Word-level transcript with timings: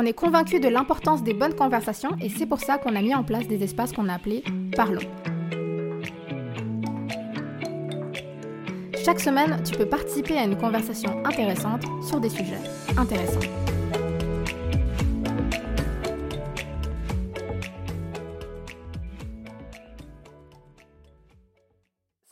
On 0.00 0.06
est 0.06 0.12
convaincu 0.12 0.60
de 0.60 0.68
l'importance 0.68 1.24
des 1.24 1.34
bonnes 1.34 1.56
conversations 1.56 2.10
et 2.20 2.28
c'est 2.28 2.46
pour 2.46 2.60
ça 2.60 2.78
qu'on 2.78 2.94
a 2.94 3.02
mis 3.02 3.16
en 3.16 3.24
place 3.24 3.48
des 3.48 3.64
espaces 3.64 3.92
qu'on 3.92 4.08
a 4.08 4.14
appelés 4.14 4.44
Parlons. 4.76 5.00
Chaque 9.04 9.18
semaine, 9.18 9.60
tu 9.64 9.76
peux 9.76 9.86
participer 9.86 10.38
à 10.38 10.44
une 10.44 10.56
conversation 10.56 11.10
intéressante 11.26 11.82
sur 12.06 12.20
des 12.20 12.28
sujets 12.28 12.60
intéressants. 12.96 13.40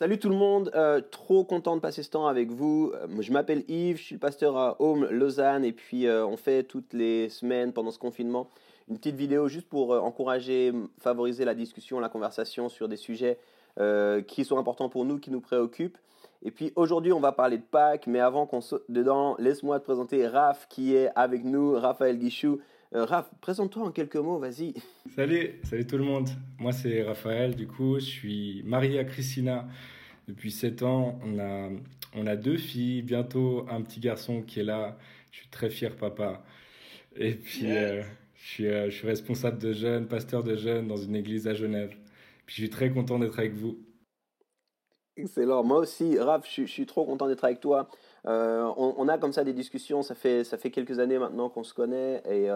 Salut 0.07 0.20
tout 0.20 0.29
le 0.29 0.36
monde, 0.36 0.70
euh, 0.77 1.00
trop 1.00 1.43
content 1.43 1.75
de 1.75 1.80
passer 1.80 2.04
ce 2.04 2.11
temps 2.11 2.29
avec 2.29 2.52
vous. 2.52 2.93
Euh, 2.95 3.09
je 3.18 3.32
m'appelle 3.32 3.64
Yves, 3.66 3.96
je 3.96 4.05
suis 4.05 4.14
le 4.14 4.20
pasteur 4.20 4.56
à 4.56 4.77
Home 4.80 5.05
Lausanne 5.11 5.64
et 5.64 5.73
puis 5.73 6.06
euh, 6.06 6.24
on 6.24 6.37
fait 6.37 6.62
toutes 6.62 6.92
les 6.92 7.28
semaines 7.28 7.73
pendant 7.73 7.91
ce 7.91 7.98
confinement 7.98 8.48
une 8.88 8.98
petite 8.98 9.16
vidéo 9.16 9.48
juste 9.48 9.69
pour 9.69 9.91
encourager, 9.91 10.73
favoriser 11.00 11.45
la 11.45 11.56
discussion, 11.56 11.98
la 11.98 12.09
conversation 12.09 12.69
sur 12.69 12.87
des 12.87 12.97
sujets 12.97 13.37
qui 14.28 14.45
sont 14.45 14.59
importants 14.59 14.88
pour 14.88 15.05
nous, 15.05 15.19
qui 15.19 15.33
nous 15.33 15.41
préoccupent. 15.41 15.98
Et 16.45 16.52
puis 16.52 16.73
aujourd'hui 16.77 17.12
on 17.12 17.19
va 17.19 17.33
parler 17.33 17.59
de 17.59 17.64
Pâques, 17.64 18.06
mais 18.06 18.20
avant 18.20 18.47
qu'on 18.47 18.61
saute 18.61 18.84
dedans, 18.88 19.34
laisse-moi 19.41 19.80
te 19.80 19.84
présenter 19.84 20.25
Raph 20.28 20.69
qui 20.69 20.95
est 20.95 21.11
avec 21.16 21.45
nous, 21.45 21.73
Raphaël 21.73 22.16
Guichou. 22.16 22.61
Raph, 22.93 23.31
présente-toi 23.41 23.83
en 23.83 23.91
quelques 23.91 24.17
mots, 24.17 24.39
vas-y. 24.39 24.75
Salut, 25.15 25.61
salut 25.65 25.87
tout 25.87 25.99
le 25.99 26.05
monde. 26.05 26.29
Moi 26.59 26.73
c'est 26.73 27.03
Raphaël, 27.03 27.55
du 27.55 27.67
coup 27.67 27.99
je 27.99 28.05
suis 28.05 28.62
marié 28.65 28.99
à 28.99 29.05
Christina 29.05 29.67
depuis 30.29 30.51
7 30.51 30.83
ans, 30.83 31.19
on 31.25 31.39
a, 31.39 31.69
on 32.15 32.27
a 32.27 32.37
deux 32.37 32.57
filles, 32.57 33.03
bientôt 33.03 33.67
un 33.71 33.83
petit 33.83 34.01
garçon 34.01 34.43
qui 34.43 34.61
est 34.61 34.65
là. 34.65 34.97
Je 35.31 35.39
suis 35.39 35.49
très 35.49 35.71
fier 35.71 35.95
papa. 35.97 36.43
Et 37.17 37.35
puis, 37.35 37.70
euh, 37.70 38.03
je, 38.34 38.47
suis, 38.47 38.67
euh, 38.67 38.91
je 38.91 38.97
suis 38.97 39.06
responsable 39.06 39.59
de 39.59 39.73
jeunes, 39.73 40.06
pasteur 40.09 40.43
de 40.43 40.56
jeunes 40.56 40.89
dans 40.89 40.97
une 40.97 41.15
église 41.15 41.47
à 41.47 41.55
Genève. 41.55 41.91
Puis 42.47 42.56
je 42.56 42.62
suis 42.62 42.71
très 42.71 42.91
content 42.91 43.19
d'être 43.19 43.39
avec 43.39 43.55
vous. 43.55 43.78
Excellent. 45.17 45.62
Moi 45.65 45.78
aussi, 45.78 46.19
Raph, 46.19 46.47
je, 46.53 46.65
suis 46.65 46.87
trop 46.87 47.05
content 47.06 47.27
d'être 47.27 47.45
avec 47.45 47.61
toi. 47.61 47.89
Euh, 48.27 48.70
on, 48.77 49.08
a 49.08 49.19
comme 49.19 49.32
ça 49.32 49.44
des 49.44 49.52
discussions, 49.52 50.02
ça 50.02 50.14
fait, 50.14 50.42
ça 50.42 50.58
fait 50.58 50.70
quelques 50.70 50.98
années 50.98 51.19
maintenant 51.19 51.48
qu'on 51.48 51.62
se 51.62 51.72
connaît 51.72 52.22
et 52.28 52.50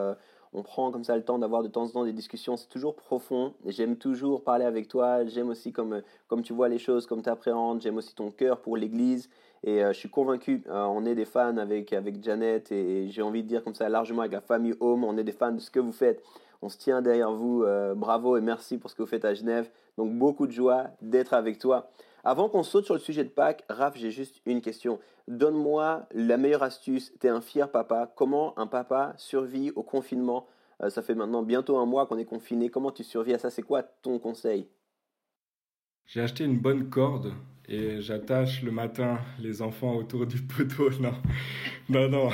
on 0.53 0.63
prend 0.63 0.91
comme 0.91 1.05
ça 1.05 1.17
le 1.17 1.23
temps 1.23 1.39
d'avoir 1.39 1.63
de 1.63 1.69
temps 1.69 1.85
en 1.85 1.89
temps 1.89 2.05
des 2.05 2.13
discussions. 2.13 2.57
C'est 2.57 2.69
toujours 2.69 2.97
profond. 2.97 3.55
J'aime 3.67 3.97
toujours 3.97 4.43
parler 4.43 4.65
avec 4.65 4.89
toi. 4.89 5.25
J'aime 5.27 5.49
aussi 5.49 5.73
comme, 5.73 6.03
comme 6.27 6.43
tu 6.43 6.53
vois 6.53 6.69
les 6.69 6.79
choses, 6.79 7.07
comme 7.07 7.23
tu 7.23 7.29
appréhendes. 7.29 7.81
J'aime 7.81 7.99
aussi 7.99 8.15
ton 8.15 8.31
cœur 8.31 8.61
pour 8.61 8.77
l'Église. 8.77 9.29
Et 9.63 9.85
euh, 9.85 9.93
je 9.93 9.99
suis 9.99 10.09
convaincu, 10.09 10.63
euh, 10.69 10.85
on 10.85 11.05
est 11.05 11.15
des 11.15 11.27
fans 11.27 11.59
avec, 11.59 11.93
avec 11.93 12.25
Janet 12.25 12.73
et, 12.73 13.09
j'ai 13.11 13.21
envie 13.21 13.43
de 13.43 13.49
dire 13.49 13.63
comme 13.63 13.75
ça 13.75 13.91
largement 13.91 14.23
avec 14.23 14.33
la 14.33 14.41
famille 14.41 14.75
Home, 14.81 15.05
on 15.05 15.19
est 15.19 15.25
des 15.25 15.33
fans 15.33 15.53
de 15.53 15.61
ce 15.61 15.71
que 15.71 15.81
vous 15.81 15.93
faites. 15.93 16.23
On 16.63 16.71
se 16.71 16.79
tient 16.79 17.03
derrière 17.03 17.31
vous. 17.31 17.63
Euh, 17.65 17.95
bravo 17.95 18.37
et 18.37 18.41
merci 18.41 18.79
pour 18.79 18.91
ce 18.91 18.95
que 18.95 19.03
vous 19.03 19.09
faites 19.09 19.25
à 19.25 19.35
Genève. 19.35 19.71
Donc 19.99 20.13
beaucoup 20.13 20.47
de 20.47 20.53
joie 20.53 20.87
d'être 21.03 21.35
avec 21.35 21.59
toi. 21.59 21.91
Avant 22.25 22.49
qu'on 22.49 22.63
saute 22.63 22.85
sur 22.85 22.95
le 22.95 23.01
sujet 23.01 23.25
de 23.25 23.29
Pâques, 23.31 23.65
Raph, 23.69 23.97
j'ai 23.97 24.11
juste 24.11 24.41
une 24.47 24.61
question. 24.61 24.99
Donne-moi 25.29 26.07
la 26.13 26.37
meilleure 26.37 26.63
astuce. 26.63 27.13
Tu 27.21 27.27
es 27.27 27.31
un 27.31 27.41
fier 27.41 27.71
papa. 27.71 28.13
Comment 28.17 28.59
un 28.59 28.67
papa 28.67 29.15
survit 29.17 29.71
au 29.75 29.83
confinement? 29.83 30.47
Euh, 30.83 30.91
Ça 30.91 31.03
fait 31.03 31.15
maintenant 31.15 31.43
bientôt 31.43 31.79
un 31.79 31.87
mois 31.87 32.07
qu'on 32.07 32.19
est 32.19 32.25
confiné. 32.25 32.69
Comment 32.71 32.91
tu 32.93 33.05
survis 33.05 33.35
à 33.35 33.39
ça? 33.39 33.51
C'est 33.51 33.63
quoi 33.63 33.83
ton 33.83 34.19
conseil? 34.19 34.69
J'ai 36.07 36.21
acheté 36.21 36.45
une 36.45 36.59
bonne 36.59 36.91
corde 36.91 37.33
et 37.69 38.01
j'attache 38.01 38.63
le 38.63 38.73
matin 38.73 39.19
les 39.39 39.63
enfants 39.63 39.95
autour 39.95 40.27
du 40.27 40.43
poteau. 40.43 40.91
Non, 41.01 41.15
non, 41.89 42.09
non. 42.09 42.29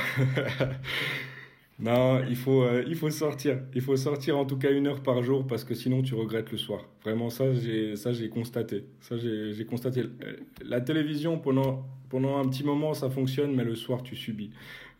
Non, 1.79 2.23
il 2.27 2.35
faut, 2.35 2.63
euh, 2.63 2.83
il 2.87 2.95
faut 2.95 3.11
sortir. 3.11 3.61
Il 3.75 3.81
faut 3.81 3.95
sortir 3.95 4.37
en 4.37 4.45
tout 4.45 4.57
cas 4.57 4.71
une 4.71 4.87
heure 4.87 5.03
par 5.03 5.21
jour 5.21 5.45
parce 5.45 5.63
que 5.63 5.75
sinon 5.75 6.01
tu 6.01 6.15
regrettes 6.15 6.51
le 6.51 6.57
soir. 6.57 6.81
Vraiment, 7.03 7.29
ça, 7.29 7.53
j'ai, 7.53 7.95
ça, 7.95 8.13
j'ai 8.13 8.29
constaté. 8.29 8.85
Ça, 8.99 9.15
j'ai, 9.17 9.65
constaté. 9.65 10.01
Euh, 10.01 10.37
la 10.65 10.81
télévision, 10.81 11.37
pendant, 11.37 11.85
pendant 12.09 12.37
un 12.37 12.47
petit 12.47 12.63
moment, 12.63 12.95
ça 12.95 13.11
fonctionne, 13.11 13.55
mais 13.55 13.63
le 13.63 13.75
soir, 13.75 14.01
tu 14.01 14.15
subis. 14.15 14.51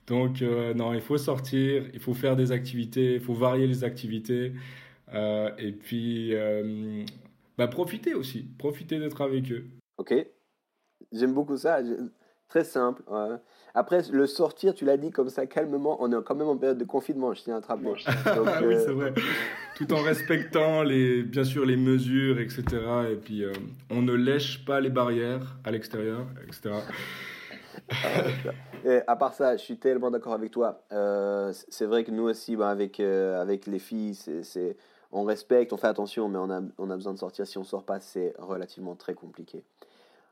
Donc, 0.05 0.41
euh, 0.41 0.73
non, 0.75 0.93
il 0.93 1.01
faut 1.01 1.17
sortir, 1.17 1.83
il 1.93 1.99
faut 1.99 2.13
faire 2.13 2.35
des 2.35 2.51
activités, 2.51 3.15
il 3.15 3.21
faut 3.21 3.33
varier 3.33 3.65
les 3.65 3.83
activités. 3.83 4.53
et 5.13 5.71
puis, 5.71 6.33
bah, 7.57 7.67
profiter 7.67 8.13
aussi. 8.13 8.43
Profiter 8.59 8.99
d'être 8.99 9.21
avec 9.21 9.51
eux. 9.51 9.65
Ok. 9.97 10.13
J'aime 11.11 11.33
beaucoup 11.33 11.57
ça. 11.57 11.79
Très 12.49 12.63
simple. 12.63 13.01
Après, 13.77 14.01
le 14.11 14.25
sortir, 14.25 14.73
tu 14.73 14.85
l'as 14.85 14.97
dit 14.97 15.11
comme 15.11 15.29
ça 15.29 15.45
calmement, 15.45 15.97
on 15.99 16.11
est 16.11 16.23
quand 16.23 16.33
même 16.33 16.47
en 16.47 16.57
période 16.57 16.79
de 16.79 16.83
confinement, 16.83 17.31
je 17.35 17.43
tiens 17.43 17.57
à 17.57 17.61
te 17.61 17.67
rappeler. 17.67 17.91
oui, 17.91 18.73
euh, 18.73 18.83
c'est 18.83 18.91
vrai. 18.91 19.13
Tout 19.75 19.93
en 19.93 20.01
respectant 20.01 20.81
les, 20.81 21.21
bien 21.21 21.43
sûr 21.43 21.63
les 21.63 21.77
mesures, 21.77 22.39
etc. 22.39 22.63
Et 23.11 23.15
puis, 23.17 23.43
euh, 23.43 23.53
on 23.91 24.01
ne 24.01 24.13
lèche 24.13 24.65
pas 24.65 24.79
les 24.79 24.89
barrières 24.89 25.57
à 25.63 25.69
l'extérieur, 25.69 26.25
etc. 26.47 26.73
Et 28.83 29.01
à 29.05 29.15
part 29.15 29.35
ça, 29.35 29.55
je 29.55 29.61
suis 29.61 29.77
tellement 29.77 30.09
d'accord 30.09 30.33
avec 30.33 30.49
toi. 30.49 30.81
Euh, 30.91 31.53
c'est 31.69 31.85
vrai 31.85 32.03
que 32.03 32.09
nous 32.09 32.23
aussi, 32.23 32.55
bah, 32.55 32.71
avec, 32.71 32.99
avec 32.99 33.67
les 33.67 33.77
filles, 33.77 34.15
c'est, 34.15 34.75
on 35.11 35.23
respecte, 35.23 35.71
on 35.71 35.77
fait 35.77 35.85
attention, 35.85 36.29
mais 36.29 36.39
on 36.39 36.49
a, 36.49 36.61
on 36.79 36.89
a 36.89 36.95
besoin 36.95 37.13
de 37.13 37.19
sortir. 37.19 37.45
Si 37.45 37.59
on 37.59 37.61
ne 37.61 37.67
sort 37.67 37.83
pas, 37.83 37.99
c'est 37.99 38.33
relativement 38.39 38.95
très 38.95 39.13
compliqué. 39.13 39.63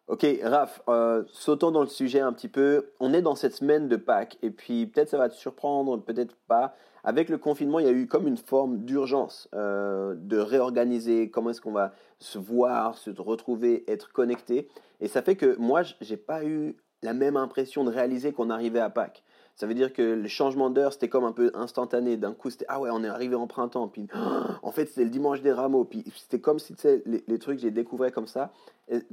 Ok, 0.08 0.24
Raph, 0.44 0.84
euh, 0.88 1.24
sautons 1.32 1.72
dans 1.72 1.82
le 1.82 1.88
sujet 1.88 2.20
un 2.20 2.32
petit 2.32 2.48
peu. 2.48 2.92
On 3.00 3.12
est 3.12 3.24
dans 3.24 3.34
cette 3.34 3.56
semaine 3.56 3.88
de 3.88 3.96
Pâques 3.96 4.38
et 4.44 4.52
puis 4.52 4.86
peut-être 4.86 5.10
ça 5.10 5.18
va 5.18 5.30
te 5.30 5.34
surprendre, 5.34 6.00
peut-être 6.00 6.36
pas. 6.48 6.76
Avec 7.04 7.28
le 7.28 7.40
confinement, 7.40 7.80
il 7.80 7.88
y 7.88 7.90
a 7.90 7.92
eu 7.92 8.06
comme 8.06 8.28
une 8.28 8.38
forme 8.38 8.86
d'urgence 8.86 9.50
euh, 9.56 10.14
de 10.16 10.38
réorganiser 10.38 11.32
comment 11.32 11.50
est-ce 11.50 11.62
qu'on 11.62 11.72
va 11.72 11.92
se 12.20 12.38
voir, 12.38 13.00
se 13.00 13.10
retrouver, 13.20 13.84
être 13.88 14.12
connecté? 14.12 14.68
Et 15.02 15.08
ça 15.08 15.24
fait 15.24 15.36
que 15.36 15.56
moi, 15.58 15.82
j'ai 16.02 16.18
pas 16.18 16.46
eu 16.46 16.78
la 17.02 17.14
même 17.14 17.36
impression 17.36 17.84
de 17.84 17.90
réaliser 17.90 18.32
qu'on 18.32 18.52
arrivait 18.52 18.82
à 18.82 18.92
Pâques. 18.92 19.24
Ça 19.56 19.68
veut 19.68 19.74
dire 19.74 19.94
que 19.94 20.02
le 20.02 20.28
changement 20.28 20.70
d'heure, 20.70 20.92
c'était 20.92 21.08
comme 21.08 21.24
un 21.24 21.32
peu 21.32 21.50
instantané. 21.54 22.18
D'un 22.18 22.34
coup, 22.34 22.50
c'était 22.50 22.66
ah 22.68 22.80
ouais, 22.80 22.90
on 22.92 23.04
est 23.04 23.08
arrivé 23.08 23.36
en 23.36 23.48
printemps. 23.48 23.88
Puis 23.88 24.08
en 24.64 24.72
fait, 24.72 24.88
c'était 24.88 25.06
le 25.06 25.10
dimanche 25.10 25.42
des 25.42 25.54
rameaux. 25.54 25.86
Puis 25.86 26.04
c'était 26.16 26.40
comme 26.40 26.60
si 26.60 26.76
les, 27.06 27.24
les 27.26 27.40
trucs, 27.40 27.60
j'ai 27.60 27.72
découvert 27.72 28.12
comme 28.12 28.28
ça. 28.28 28.52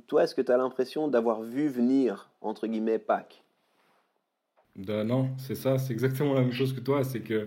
toi, 0.08 0.24
est-ce 0.24 0.34
que 0.34 0.42
tu 0.42 0.50
as 0.50 0.56
l'impression 0.56 1.06
d'avoir 1.08 1.42
vu 1.42 1.68
venir, 1.68 2.30
entre 2.40 2.66
guillemets, 2.66 2.98
Pâques? 2.98 3.44
Ben 4.74 5.04
Non, 5.04 5.30
c'est 5.38 5.54
ça. 5.54 5.78
C'est 5.78 5.92
exactement 5.92 6.34
la 6.34 6.40
même 6.40 6.52
chose 6.52 6.72
que 6.72 6.80
toi. 6.80 7.04
C'est 7.04 7.20
que 7.20 7.46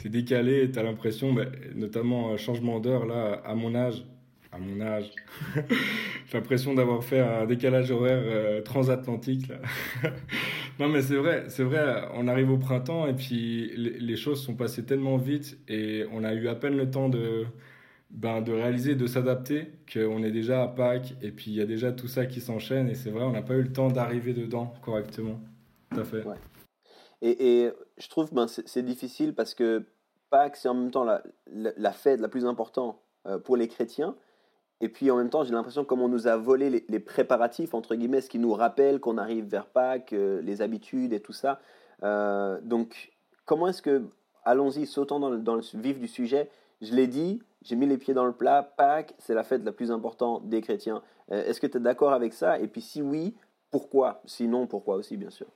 tu 0.00 0.08
es 0.08 0.10
décalé 0.10 0.70
tu 0.70 0.78
as 0.78 0.82
l'impression, 0.82 1.32
ben, 1.32 1.50
notamment 1.74 2.32
un 2.32 2.36
changement 2.36 2.80
d'heure, 2.80 3.06
là, 3.06 3.40
à 3.44 3.54
mon 3.54 3.74
âge, 3.74 4.04
à 4.52 4.58
mon 4.58 4.80
âge, 4.80 5.10
j'ai 5.56 6.38
l'impression 6.38 6.74
d'avoir 6.74 7.02
fait 7.02 7.20
un 7.20 7.46
décalage 7.46 7.90
horaire 7.90 8.22
euh, 8.24 8.62
transatlantique. 8.62 9.50
non, 10.80 10.88
mais 10.88 11.02
c'est 11.02 11.16
vrai, 11.16 11.44
c'est 11.48 11.62
vrai. 11.62 12.08
On 12.14 12.26
arrive 12.26 12.50
au 12.50 12.58
printemps 12.58 13.06
et 13.06 13.14
puis 13.14 13.72
les, 13.76 14.16
choses 14.16 14.42
sont 14.42 14.54
passées 14.54 14.84
tellement 14.84 15.16
vite 15.16 15.58
et 15.68 16.04
on 16.12 16.24
a 16.24 16.32
eu 16.34 16.48
à 16.48 16.54
peine 16.54 16.76
le 16.76 16.90
temps 16.90 17.08
de, 17.08 17.46
ben, 18.10 18.42
de 18.42 18.52
réaliser, 18.52 18.94
de 18.94 19.06
s'adapter, 19.06 19.72
qu'on 19.92 20.22
est 20.24 20.32
déjà 20.32 20.62
à 20.62 20.68
Pâques 20.68 21.14
et 21.22 21.30
puis 21.30 21.52
il 21.52 21.54
y 21.54 21.60
a 21.60 21.66
déjà 21.66 21.92
tout 21.92 22.08
ça 22.08 22.26
qui 22.26 22.40
s'enchaîne 22.40 22.88
et 22.88 22.94
c'est 22.94 23.10
vrai, 23.10 23.24
on 23.24 23.32
n'a 23.32 23.42
pas 23.42 23.54
eu 23.54 23.62
le 23.62 23.72
temps 23.72 23.88
d'arriver 23.88 24.32
dedans 24.32 24.74
correctement. 24.82 25.40
Tout 25.90 26.00
à 26.00 26.04
fait. 26.04 26.24
Et, 27.22 27.62
et, 27.64 27.72
je 27.96 28.08
trouve 28.08 28.28
que 28.30 28.34
ben, 28.34 28.46
c'est 28.48 28.84
difficile 28.84 29.34
parce 29.34 29.54
que 29.54 29.86
Pâques, 30.30 30.56
c'est 30.56 30.68
en 30.68 30.74
même 30.74 30.90
temps 30.90 31.04
la, 31.04 31.22
la, 31.46 31.92
fête 31.92 32.20
la 32.20 32.28
plus 32.28 32.44
importante 32.44 32.98
euh, 33.26 33.38
pour 33.38 33.56
les 33.56 33.68
chrétiens. 33.68 34.16
Et 34.80 34.88
puis 34.88 35.10
en 35.10 35.16
même 35.16 35.30
temps, 35.30 35.44
j'ai 35.44 35.52
l'impression 35.52 35.84
comme 35.84 36.02
on 36.02 36.08
nous 36.08 36.26
a 36.26 36.36
volé 36.36 36.84
les, 36.88 37.00
préparatifs, 37.00 37.74
entre 37.74 37.94
guillemets, 37.94 38.20
ce 38.20 38.28
qui 38.28 38.38
nous 38.38 38.52
rappelle 38.52 39.00
qu'on 39.00 39.18
arrive 39.18 39.46
vers 39.46 39.66
Pâques, 39.66 40.12
euh, 40.12 40.40
les 40.42 40.62
habitudes 40.62 41.12
et 41.12 41.20
tout 41.20 41.32
ça. 41.32 41.60
Euh, 42.02 42.60
donc, 42.62 43.12
comment 43.44 43.68
est-ce 43.68 43.82
que, 43.82 44.02
allons-y, 44.44 44.86
sautant 44.86 45.20
dans 45.20 45.30
le, 45.30 45.62
vif 45.74 45.98
du 45.98 46.08
sujet, 46.08 46.50
je 46.82 46.94
l'ai 46.94 47.06
dit, 47.06 47.40
j'ai 47.62 47.76
mis 47.76 47.86
les 47.86 47.98
pieds 47.98 48.14
dans 48.14 48.26
le 48.26 48.32
plat, 48.32 48.62
Pâques, 48.62 49.14
c'est 49.18 49.34
la 49.34 49.44
fête 49.44 49.64
la 49.64 49.72
plus 49.72 49.90
importante 49.90 50.48
des 50.48 50.60
chrétiens. 50.60 51.02
Euh, 51.30 51.44
est-ce 51.44 51.60
que 51.60 51.66
tu 51.66 51.78
es 51.78 51.80
d'accord 51.80 52.12
avec 52.12 52.32
ça? 52.32 52.58
Et 52.58 52.66
puis 52.66 52.82
si 52.82 53.00
oui, 53.00 53.34
pourquoi? 53.70 54.20
Sinon, 54.26 54.66
pourquoi 54.66 54.96
aussi, 54.96 55.16
bien 55.16 55.30
sûr? 55.30 55.46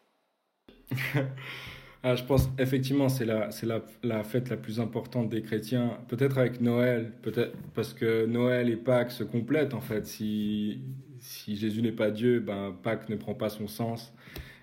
Ah, 2.04 2.14
je 2.14 2.22
pense 2.22 2.48
effectivement 2.58 3.08
c'est 3.08 3.24
la 3.24 3.50
c'est 3.50 3.66
la, 3.66 3.80
la, 4.04 4.22
fête 4.22 4.50
la 4.50 4.56
plus 4.56 4.78
importante 4.78 5.28
des 5.28 5.42
chrétiens. 5.42 5.98
Peut-être 6.06 6.38
avec 6.38 6.60
Noël, 6.60 7.12
peut-être 7.22 7.56
parce 7.74 7.92
que 7.92 8.24
Noël 8.26 8.70
et 8.70 8.76
Pâques 8.76 9.10
se 9.10 9.24
complètent 9.24 9.74
en 9.74 9.80
fait. 9.80 10.06
Si 10.06 10.80
si 11.18 11.56
Jésus 11.56 11.82
n'est 11.82 11.92
pas 11.92 12.10
Dieu, 12.12 12.38
ben 12.40 12.72
Pâques 12.82 13.08
ne 13.08 13.16
prend 13.16 13.34
pas 13.34 13.48
son 13.48 13.66
sens. 13.66 14.12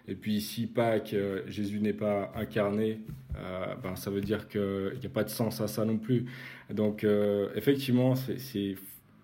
Et 0.08 0.16
puis 0.16 0.40
si 0.40 0.68
Pâques 0.68 1.14
euh, 1.14 1.42
Jésus 1.48 1.82
n'est 1.82 1.94
pas 1.94 2.32
incarné, 2.36 3.00
euh, 3.38 3.76
ben 3.84 3.98
ça 3.98 4.10
veut 4.12 4.22
dire 4.22 4.48
qu'il 4.48 4.98
n'y 5.00 5.06
a 5.06 5.10
pas 5.10 5.26
de 5.26 5.30
sens 5.30 5.60
à 5.60 5.68
ça 5.68 5.84
non 5.84 5.98
plus. 5.98 6.26
Donc 6.74 7.04
euh, 7.04 7.50
effectivement 7.56 8.16
c'est 8.16 8.38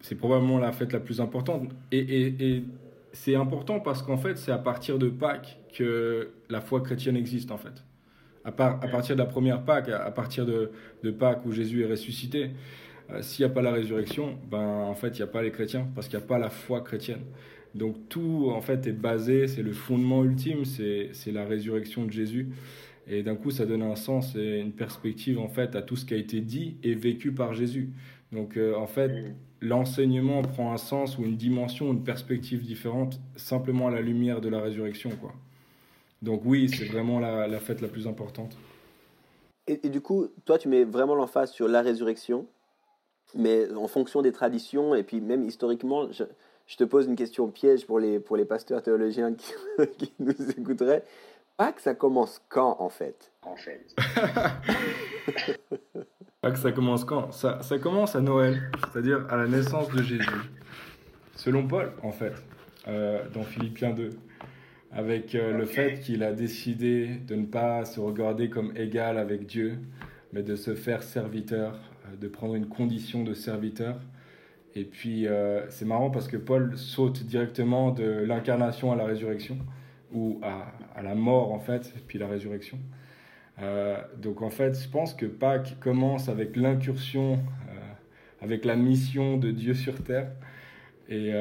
c'est 0.02 0.16
probablement 0.16 0.60
la 0.60 0.74
fête 0.74 0.92
la 0.94 1.00
plus 1.00 1.22
importante 1.22 1.70
et, 1.92 2.00
et 2.00 2.64
c'est 3.14 3.36
important 3.36 3.80
parce 3.80 4.02
qu'en 4.02 4.18
fait 4.18 4.38
c'est 4.38 4.52
à 4.52 4.58
partir 4.58 5.00
de 5.00 5.10
Pâques 5.10 5.60
que 5.74 6.32
la 6.50 6.60
foi 6.60 6.82
chrétienne 6.82 7.16
existe 7.16 7.52
en 7.52 7.58
fait 7.58 7.84
À, 8.44 8.52
part, 8.52 8.80
à 8.84 8.88
partir 8.88 9.16
de 9.16 9.22
la 9.22 9.28
première 9.28 9.64
Pâque, 9.64 9.90
à, 9.90 10.12
partir 10.12 10.46
de, 10.46 10.72
de, 11.04 11.12
Pâques 11.12 11.46
où 11.46 11.52
Jésus 11.52 11.84
est 11.84 11.88
ressuscité, 11.88 12.52
euh, 13.12 13.22
s'il 13.22 13.46
n'y 13.46 13.52
a 13.52 13.54
pas 13.54 13.62
la 13.62 13.72
résurrection, 13.72 14.38
ben, 14.50 14.58
en 14.60 14.96
fait, 14.96 15.10
il 15.10 15.18
n'y 15.18 15.22
a 15.22 15.28
pas 15.28 15.42
les 15.44 15.52
chrétiens, 15.52 15.88
parce 15.94 16.08
qu'il 16.08 16.18
n'y 16.18 16.24
a 16.24 16.28
pas 16.28 16.40
la 16.40 16.50
foi 16.50 16.82
chrétienne. 16.82 17.22
Donc 17.76 18.10
tout, 18.10 18.52
en 18.54 18.62
fait, 18.62 18.88
est 18.88 18.94
basé, 18.94 19.48
c'est 19.48 19.64
le 19.64 19.72
fondement 19.72 20.24
ultime, 20.24 20.66
c'est 20.66 21.32
la 21.32 21.46
résurrection 21.46 22.06
de 22.06 22.12
Jésus. 22.12 22.50
Et 23.08 23.24
d'un 23.24 23.36
coup, 23.36 23.52
ça 23.52 23.66
donne 23.66 23.82
un 23.82 23.96
sens 23.96 24.36
et 24.36 24.60
une 24.60 24.74
perspective, 24.74 25.40
en 25.40 25.48
fait, 25.48 25.76
à 25.76 25.82
tout 25.82 25.96
ce 25.96 26.06
qui 26.06 26.14
a 26.14 26.18
été 26.18 26.42
dit 26.42 26.78
et 26.84 26.94
vécu 26.94 27.32
par 27.32 27.54
Jésus. 27.54 27.90
Donc, 28.32 28.58
euh, 28.58 28.76
en 28.76 28.88
fait, 28.88 29.12
l'enseignement 29.60 30.42
prend 30.42 30.74
un 30.74 30.78
sens 30.78 31.18
ou 31.18 31.24
une 31.24 31.36
dimension, 31.36 31.92
une 31.92 32.04
perspective 32.04 32.62
différente, 32.62 33.20
simplement 33.36 33.88
à 33.88 33.92
la 33.92 34.02
lumière 34.02 34.42
de 34.42 34.50
la 34.50 34.62
résurrection, 34.62 35.10
quoi. 35.20 35.34
Donc 36.22 36.42
oui, 36.46 36.70
c'est 36.70 36.86
vraiment 36.86 37.20
la, 37.20 37.48
la, 37.48 37.60
fête 37.60 37.82
la 37.82 37.88
plus 37.88 38.08
importante. 38.08 38.56
Et, 39.68 39.90
du 39.90 40.02
coup, 40.02 40.28
toi, 40.46 40.58
tu 40.58 40.68
mets 40.68 40.84
vraiment 40.84 41.16
l'emphase 41.16 41.52
sur 41.52 41.68
la 41.68 41.82
résurrection, 41.82 42.46
mais 43.36 43.72
en 43.74 43.88
fonction 43.88 44.22
des 44.22 44.32
traditions, 44.32 44.96
et 44.96 45.04
puis 45.04 45.22
même 45.22 45.46
historiquement, 45.46 46.12
je, 46.12 46.24
je 46.68 46.78
te 46.78 46.84
pose 46.84 47.08
une 47.08 47.16
question 47.16 47.48
piège 47.48 47.86
pour 47.86 48.00
les, 48.00 48.20
pour 48.20 48.38
les 48.38 48.46
pasteurs 48.46 48.84
théologiens 48.84 49.34
qui, 49.34 49.54
qui 49.98 50.14
nous 50.20 50.52
écouteraient. 50.52 51.04
Pâques, 51.58 51.80
ça 51.80 51.96
commence 51.96 52.42
quand, 52.50 52.78
en 52.80 52.90
fait? 52.90 53.32
En 53.44 53.56
fait. 53.56 53.96
Pâques, 56.42 56.58
ça 56.58 56.72
commence 56.72 57.06
quand 57.06 57.32
ça, 57.32 57.62
ça 57.62 57.78
commence 57.78 58.16
à 58.16 58.22
Noël, 58.22 58.72
c'est-à-dire 58.92 59.26
à 59.30 59.38
la 59.38 59.48
naissance 59.48 59.90
de 59.90 60.02
Jésus. 60.02 60.26
Selon 61.36 61.68
Paul, 61.68 61.92
en 62.04 62.12
fait, 62.12 62.34
euh, 62.88 63.28
dans 63.30 63.44
Philippiens 63.44 63.92
2 63.92 64.10
avec 64.94 65.36
euh, 65.36 65.58
le 65.58 65.66
fait 65.66 66.00
qu'il 66.00 66.24
a 66.24 66.34
décidé 66.34 67.08
de 67.28 67.36
ne 67.36 67.46
pas 67.46 67.86
se 67.86 68.00
regarder 68.00 68.50
comme 68.50 68.76
égal 68.76 69.18
avec 69.18 69.46
Dieu, 69.46 69.80
mais 70.34 70.44
de 70.44 70.56
se 70.56 70.76
faire 70.76 71.04
serviteur, 71.04 71.80
euh, 72.06 72.16
de 72.18 72.28
prendre 72.28 72.56
une 72.56 72.68
condition 72.68 73.24
de 73.24 73.34
serviteur. 73.34 74.00
Et 74.76 74.84
puis 74.84 75.28
euh, 75.28 75.70
c'est 75.70 75.86
marrant 75.86 76.10
parce 76.10 76.28
que 76.28 76.38
Paul 76.38 76.78
saute 76.78 77.24
directement 77.24 77.92
de 77.92 78.04
l'incarnation 78.04 78.92
à 78.92 78.96
la 78.96 79.06
résurrection, 79.06 79.58
ou 80.14 80.40
à, 80.44 80.74
à, 80.96 81.02
la 81.02 81.16
mort 81.16 81.54
en 81.54 81.60
fait, 81.60 81.94
puis 82.08 82.20
la 82.20 82.28
résurrection. 82.28 82.78
donc 84.18 84.42
en 84.42 84.50
fait, 84.50 84.78
je 84.78 84.90
pense 84.90 85.14
que 85.14 85.26
Pâques 85.26 85.78
commence 85.80 86.28
avec 86.28 86.58
l'incursion, 86.58 87.40
avec 88.42 88.66
la 88.66 88.76
mission 88.76 89.38
de 89.38 89.52
Dieu 89.52 89.74
sur 89.74 90.04
terre. 90.04 90.32
Et 91.08 91.32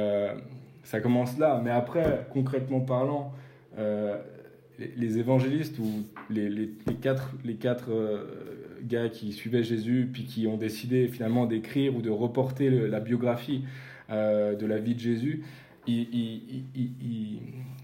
ça 0.83 1.01
commence 1.01 1.39
là. 1.39 1.61
Mais 1.63 1.71
après, 1.71 2.27
concrètement 2.33 2.81
parlant, 2.81 3.33
euh, 3.79 4.17
les, 4.97 5.19
évangélistes 5.19 5.79
ou 5.79 6.07
les, 6.31 6.49
les, 6.49 6.95
quatre, 7.01 7.35
les 7.45 7.55
quatre 7.55 7.91
euh, 7.91 8.79
gars 8.83 9.09
qui 9.09 9.33
suivaient 9.33 9.63
Jésus, 9.63 10.09
puis 10.13 10.25
qui 10.25 10.47
ont 10.47 10.57
décidé 10.57 11.09
finalement 11.09 11.47
d'écrire 11.47 11.95
ou 11.97 12.03
de 12.03 12.11
reporter 12.11 12.71
la 12.71 13.01
biographie 13.01 13.65
euh, 14.11 14.55
de 14.57 14.67
la 14.67 14.79
vie 14.79 14.95
de 14.95 15.01
Jésus, 15.01 15.45
ils, 15.87 16.65
ils, 16.75 17.41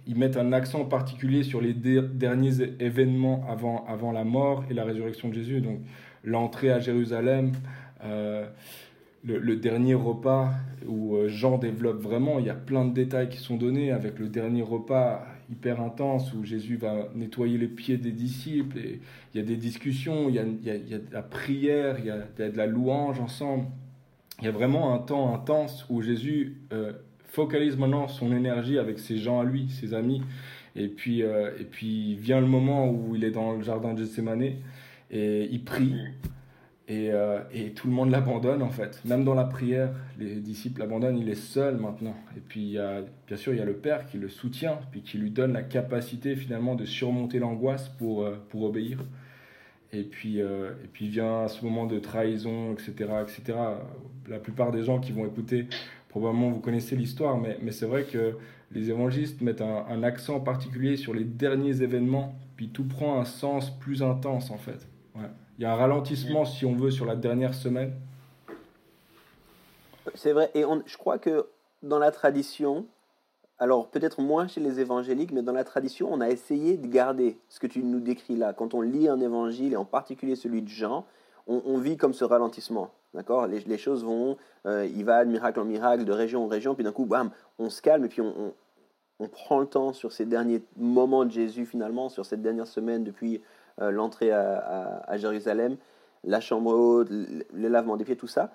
ils, 0.06 0.16
mettent 0.16 0.36
un 0.36 0.52
accent 0.52 0.84
particulier 0.84 1.42
sur 1.42 1.60
les 1.60 1.74
derniers 1.74 2.62
événements 2.80 3.44
avant, 3.48 3.84
avant 3.86 4.12
la 4.12 4.24
mort 4.24 4.64
et 4.70 4.74
la 4.74 4.84
résurrection 4.84 5.28
de 5.28 5.34
Jésus. 5.34 5.60
Donc 5.60 5.80
l'entrée 6.22 6.70
à 6.70 6.78
Jérusalem 6.78 7.52
le, 9.26 9.56
dernier 9.56 9.94
repas 9.94 10.52
où 10.86 11.16
euh, 11.16 11.28
Jean 11.28 11.58
développe 11.58 12.00
vraiment, 12.00 12.38
il 12.38 12.46
y 12.46 12.50
a 12.50 12.54
plein 12.54 12.84
de 12.84 12.92
détails 12.92 13.28
qui 13.28 13.38
sont 13.38 13.56
donnés 13.56 13.90
avec 13.90 14.18
le 14.18 14.28
dernier 14.28 14.62
repas 14.62 15.26
hyper 15.50 15.80
intense 15.80 16.32
où 16.32 16.44
Jésus 16.44 16.76
va 16.76 17.08
nettoyer 17.14 17.58
les 17.58 17.68
pieds 17.68 17.96
des 17.96 18.12
disciples 18.12 18.78
et 18.78 19.00
il 19.34 19.40
y 19.40 19.42
a 19.42 19.46
des 19.46 19.56
discussions, 19.56 20.28
il 20.28 20.34
y 20.34 20.38
a, 20.38 20.44
il 20.44 20.88
y 20.88 20.94
a, 20.94 20.98
de 20.98 21.12
la 21.12 21.22
prière, 21.22 21.96
il 21.98 22.06
y, 22.06 22.10
a, 22.10 22.18
de 22.18 22.56
la 22.56 22.66
louange 22.66 23.20
ensemble. 23.20 23.66
Il 24.40 24.44
y 24.44 24.48
a 24.48 24.52
vraiment 24.52 24.94
un 24.94 24.98
temps 24.98 25.34
intense 25.34 25.86
où 25.88 26.02
Jésus 26.02 26.58
euh, 26.72 26.92
focalise 27.24 27.76
maintenant 27.76 28.08
son 28.08 28.34
énergie 28.36 28.78
avec 28.78 28.98
ses 28.98 29.18
gens 29.18 29.40
à 29.40 29.44
lui, 29.44 29.68
ses 29.70 29.94
amis. 29.94 30.22
Et 30.74 30.88
puis, 30.88 31.22
euh, 31.22 31.50
et 31.58 31.64
puis 31.64 32.16
vient 32.16 32.40
le 32.40 32.46
moment 32.46 32.90
où 32.90 33.16
il 33.16 33.24
est 33.24 33.30
dans 33.30 33.52
le 33.52 33.62
jardin 33.62 33.94
de 33.94 34.04
Gethsemane 34.04 34.42
et 35.10 35.48
il 35.50 35.64
prie. 35.64 35.94
Et, 36.88 37.10
euh, 37.10 37.40
et, 37.52 37.72
tout 37.72 37.88
le 37.88 37.92
monde 37.92 38.10
l'abandonne 38.10 38.62
en 38.62 38.70
fait. 38.70 39.02
Même 39.04 39.24
dans 39.24 39.34
la 39.34 39.44
prière, 39.44 39.90
les 40.18 40.36
disciples 40.36 40.78
l'abandonnent, 40.80 41.18
il 41.18 41.28
est 41.28 41.34
seul 41.34 41.78
maintenant. 41.78 42.14
Et 42.36 42.40
puis 42.40 42.78
bien 43.26 43.36
sûr, 43.36 43.52
il 43.52 43.58
y 43.58 43.62
a 43.62 43.64
le 43.64 43.74
Père 43.74 44.06
qui 44.06 44.18
le 44.18 44.28
soutient, 44.28 44.78
puis 44.92 45.02
qui 45.02 45.18
lui 45.18 45.30
donne 45.30 45.52
la 45.52 45.62
capacité 45.62 46.36
finalement 46.36 46.74
de 46.74 46.84
surmonter 46.84 47.38
l'angoisse 47.38 47.88
pour, 47.88 48.22
euh, 48.22 48.36
pour 48.50 48.62
obéir. 48.62 49.04
Et 49.92 50.02
puis, 50.02 50.40
euh, 50.40 50.72
et 50.84 50.88
puis 50.92 51.08
vient 51.08 51.48
ce 51.48 51.64
moment 51.64 51.86
de 51.86 51.98
trahison, 51.98 52.72
etc., 52.72 52.92
etc. 53.22 53.58
La 54.28 54.38
plupart 54.38 54.72
des 54.72 54.84
gens 54.84 55.00
qui 55.00 55.12
vont 55.12 55.26
écouter, 55.26 55.66
probablement 56.08 56.50
vous 56.50 56.60
connaissez 56.60 56.96
l'histoire, 56.96 57.38
mais, 57.38 57.58
mais 57.62 57.72
c'est 57.72 57.86
vrai 57.86 58.04
que 58.04 58.36
les 58.72 58.90
évangélistes 58.90 59.40
mettent 59.42 59.62
un 59.62 60.02
accent 60.02 60.40
particulier 60.40 60.96
sur 60.96 61.14
les 61.14 61.24
derniers 61.24 61.82
événements, 61.82 62.36
puis 62.56 62.68
tout 62.68 62.84
prend 62.84 63.20
un 63.20 63.24
sens 63.24 63.70
plus 63.78 64.02
intense 64.02 64.50
en 64.50 64.58
fait. 64.58 64.88
Il 65.58 65.62
y 65.62 65.64
a 65.64 65.72
un 65.72 65.76
ralentissement, 65.76 66.44
si 66.44 66.66
on 66.66 66.74
veut, 66.74 66.90
sur 66.90 67.06
la 67.06 67.16
dernière 67.16 67.54
semaine. 67.54 67.94
C'est 70.14 70.32
vrai, 70.32 70.50
et 70.54 70.64
je 70.86 70.96
crois 70.96 71.18
que 71.18 71.46
dans 71.82 71.98
la 71.98 72.10
tradition, 72.10 72.86
alors 73.58 73.88
peut-être 73.88 74.20
moins 74.20 74.48
chez 74.48 74.60
les 74.60 74.80
évangéliques, 74.80 75.32
mais 75.32 75.42
dans 75.42 75.52
la 75.52 75.64
tradition, 75.64 76.08
on 76.12 76.20
a 76.20 76.28
essayé 76.28 76.76
de 76.76 76.86
garder 76.86 77.38
ce 77.48 77.58
que 77.58 77.66
tu 77.66 77.82
nous 77.82 78.00
décris 78.00 78.36
là. 78.36 78.52
Quand 78.52 78.74
on 78.74 78.82
lit 78.82 79.08
un 79.08 79.20
évangile, 79.20 79.72
et 79.72 79.76
en 79.76 79.86
particulier 79.86 80.36
celui 80.36 80.60
de 80.62 80.68
Jean, 80.68 81.06
on, 81.48 81.78
vit 81.78 81.96
comme 81.96 82.12
ce 82.12 82.24
ralentissement. 82.24 82.90
D'accord? 83.14 83.46
Les, 83.46 83.78
choses 83.78 84.04
vont, 84.04 84.36
euh, 84.66 84.86
il 84.94 85.04
va 85.04 85.24
de 85.24 85.30
miracle 85.30 85.60
en 85.60 85.64
miracle, 85.64 86.04
de 86.04 86.12
région 86.12 86.44
en 86.44 86.48
région, 86.48 86.74
puis 86.74 86.82
d'un 86.82 86.92
coup, 86.92 87.06
bam, 87.06 87.30
on 87.58 87.70
se 87.70 87.80
calme, 87.80 88.04
et 88.04 88.08
puis 88.08 88.20
on, 88.20 88.52
on, 89.20 89.28
prend 89.28 89.60
le 89.60 89.66
temps 89.66 89.92
sur 89.92 90.12
ces 90.12 90.26
derniers 90.26 90.60
moments 90.76 91.24
de 91.24 91.30
Jésus 91.30 91.64
finalement, 91.64 92.08
sur 92.08 92.26
cette 92.26 92.42
dernière 92.42 92.66
semaine 92.66 93.04
depuis 93.04 93.40
l'entrée 93.78 94.32
à, 94.32 95.16
Jérusalem, 95.16 95.76
la 96.24 96.40
chambre 96.40 96.72
haute, 96.72 97.08
le, 97.10 97.68
lavement 97.68 97.96
des 97.96 98.04
pieds, 98.04 98.16
tout 98.16 98.26
ça. 98.26 98.50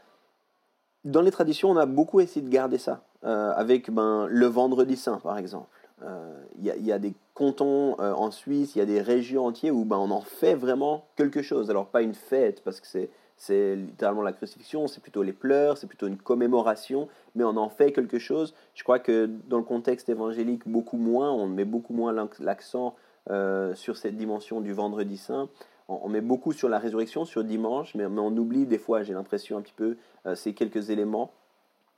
Dans 1.03 1.21
les 1.21 1.31
traditions, 1.31 1.69
on 1.69 1.77
a 1.77 1.85
beaucoup 1.85 2.19
essayé 2.19 2.45
de 2.45 2.51
garder 2.51 2.77
ça, 2.77 3.01
euh, 3.23 3.51
avec 3.55 3.89
ben, 3.91 4.27
le 4.27 4.45
vendredi 4.45 4.95
saint, 4.95 5.17
par 5.17 5.37
exemple. 5.37 5.67
Euh, 6.03 6.43
il 6.59 6.65
y, 6.65 6.85
y, 6.85 6.91
a 6.91 6.99
des 6.99 7.13
cantons 7.33 7.99
en 7.99 8.31
Suisse, 8.31 8.75
il 8.75 8.79
y 8.79 8.81
a 8.81 8.85
des 8.85 9.01
régions 9.01 9.45
entières 9.45 9.75
où 9.75 9.85
ben, 9.85 9.97
on 9.97 10.11
en 10.11 10.21
fait 10.21 10.55
vraiment 10.55 11.05
quelque 11.15 11.41
chose. 11.41 11.69
Alors, 11.69 11.87
pas 11.87 12.01
une 12.01 12.15
fête, 12.15 12.63
parce 12.63 12.79
que 12.79 12.87
c'est 12.87 13.09
c'est 13.41 13.75
littéralement 13.75 14.21
la 14.21 14.33
crucifixion, 14.33 14.85
c'est 14.85 15.01
plutôt 15.01 15.23
les 15.23 15.33
pleurs, 15.33 15.75
c'est 15.79 15.87
plutôt 15.87 16.05
une 16.05 16.17
commémoration, 16.17 17.09
mais 17.33 17.43
on 17.43 17.57
en 17.57 17.69
fait 17.69 17.91
quelque 17.91 18.19
chose. 18.19 18.53
Je 18.75 18.83
crois 18.83 18.99
que 18.99 19.27
dans 19.47 19.57
le 19.57 19.63
contexte 19.63 20.09
évangélique, 20.09 20.67
beaucoup 20.67 20.97
moins, 20.97 21.31
on 21.31 21.47
met 21.47 21.65
beaucoup 21.65 21.95
moins 21.95 22.13
l'accent 22.39 22.93
euh, 23.29 23.75
sur 23.75 23.97
cette 23.97 24.17
dimension 24.17 24.61
du 24.61 24.73
vendredi 24.73 25.15
saint. 25.15 25.47
On, 25.87 26.09
met 26.09 26.21
beaucoup 26.21 26.53
sur 26.53 26.69
la 26.69 26.79
résurrection, 26.79 27.23
sur 27.23 27.43
dimanche, 27.43 27.93
mais, 27.93 28.05
on 28.05 28.35
oublie 28.35 28.65
des 28.65 28.79
fois, 28.79 29.03
j'ai 29.03 29.13
l'impression 29.13 29.57
un 29.57 29.61
petit 29.61 29.75
peu, 29.75 29.97
euh, 30.25 30.33
ces 30.33 30.53
quelques 30.53 30.89
éléments. 30.89 31.31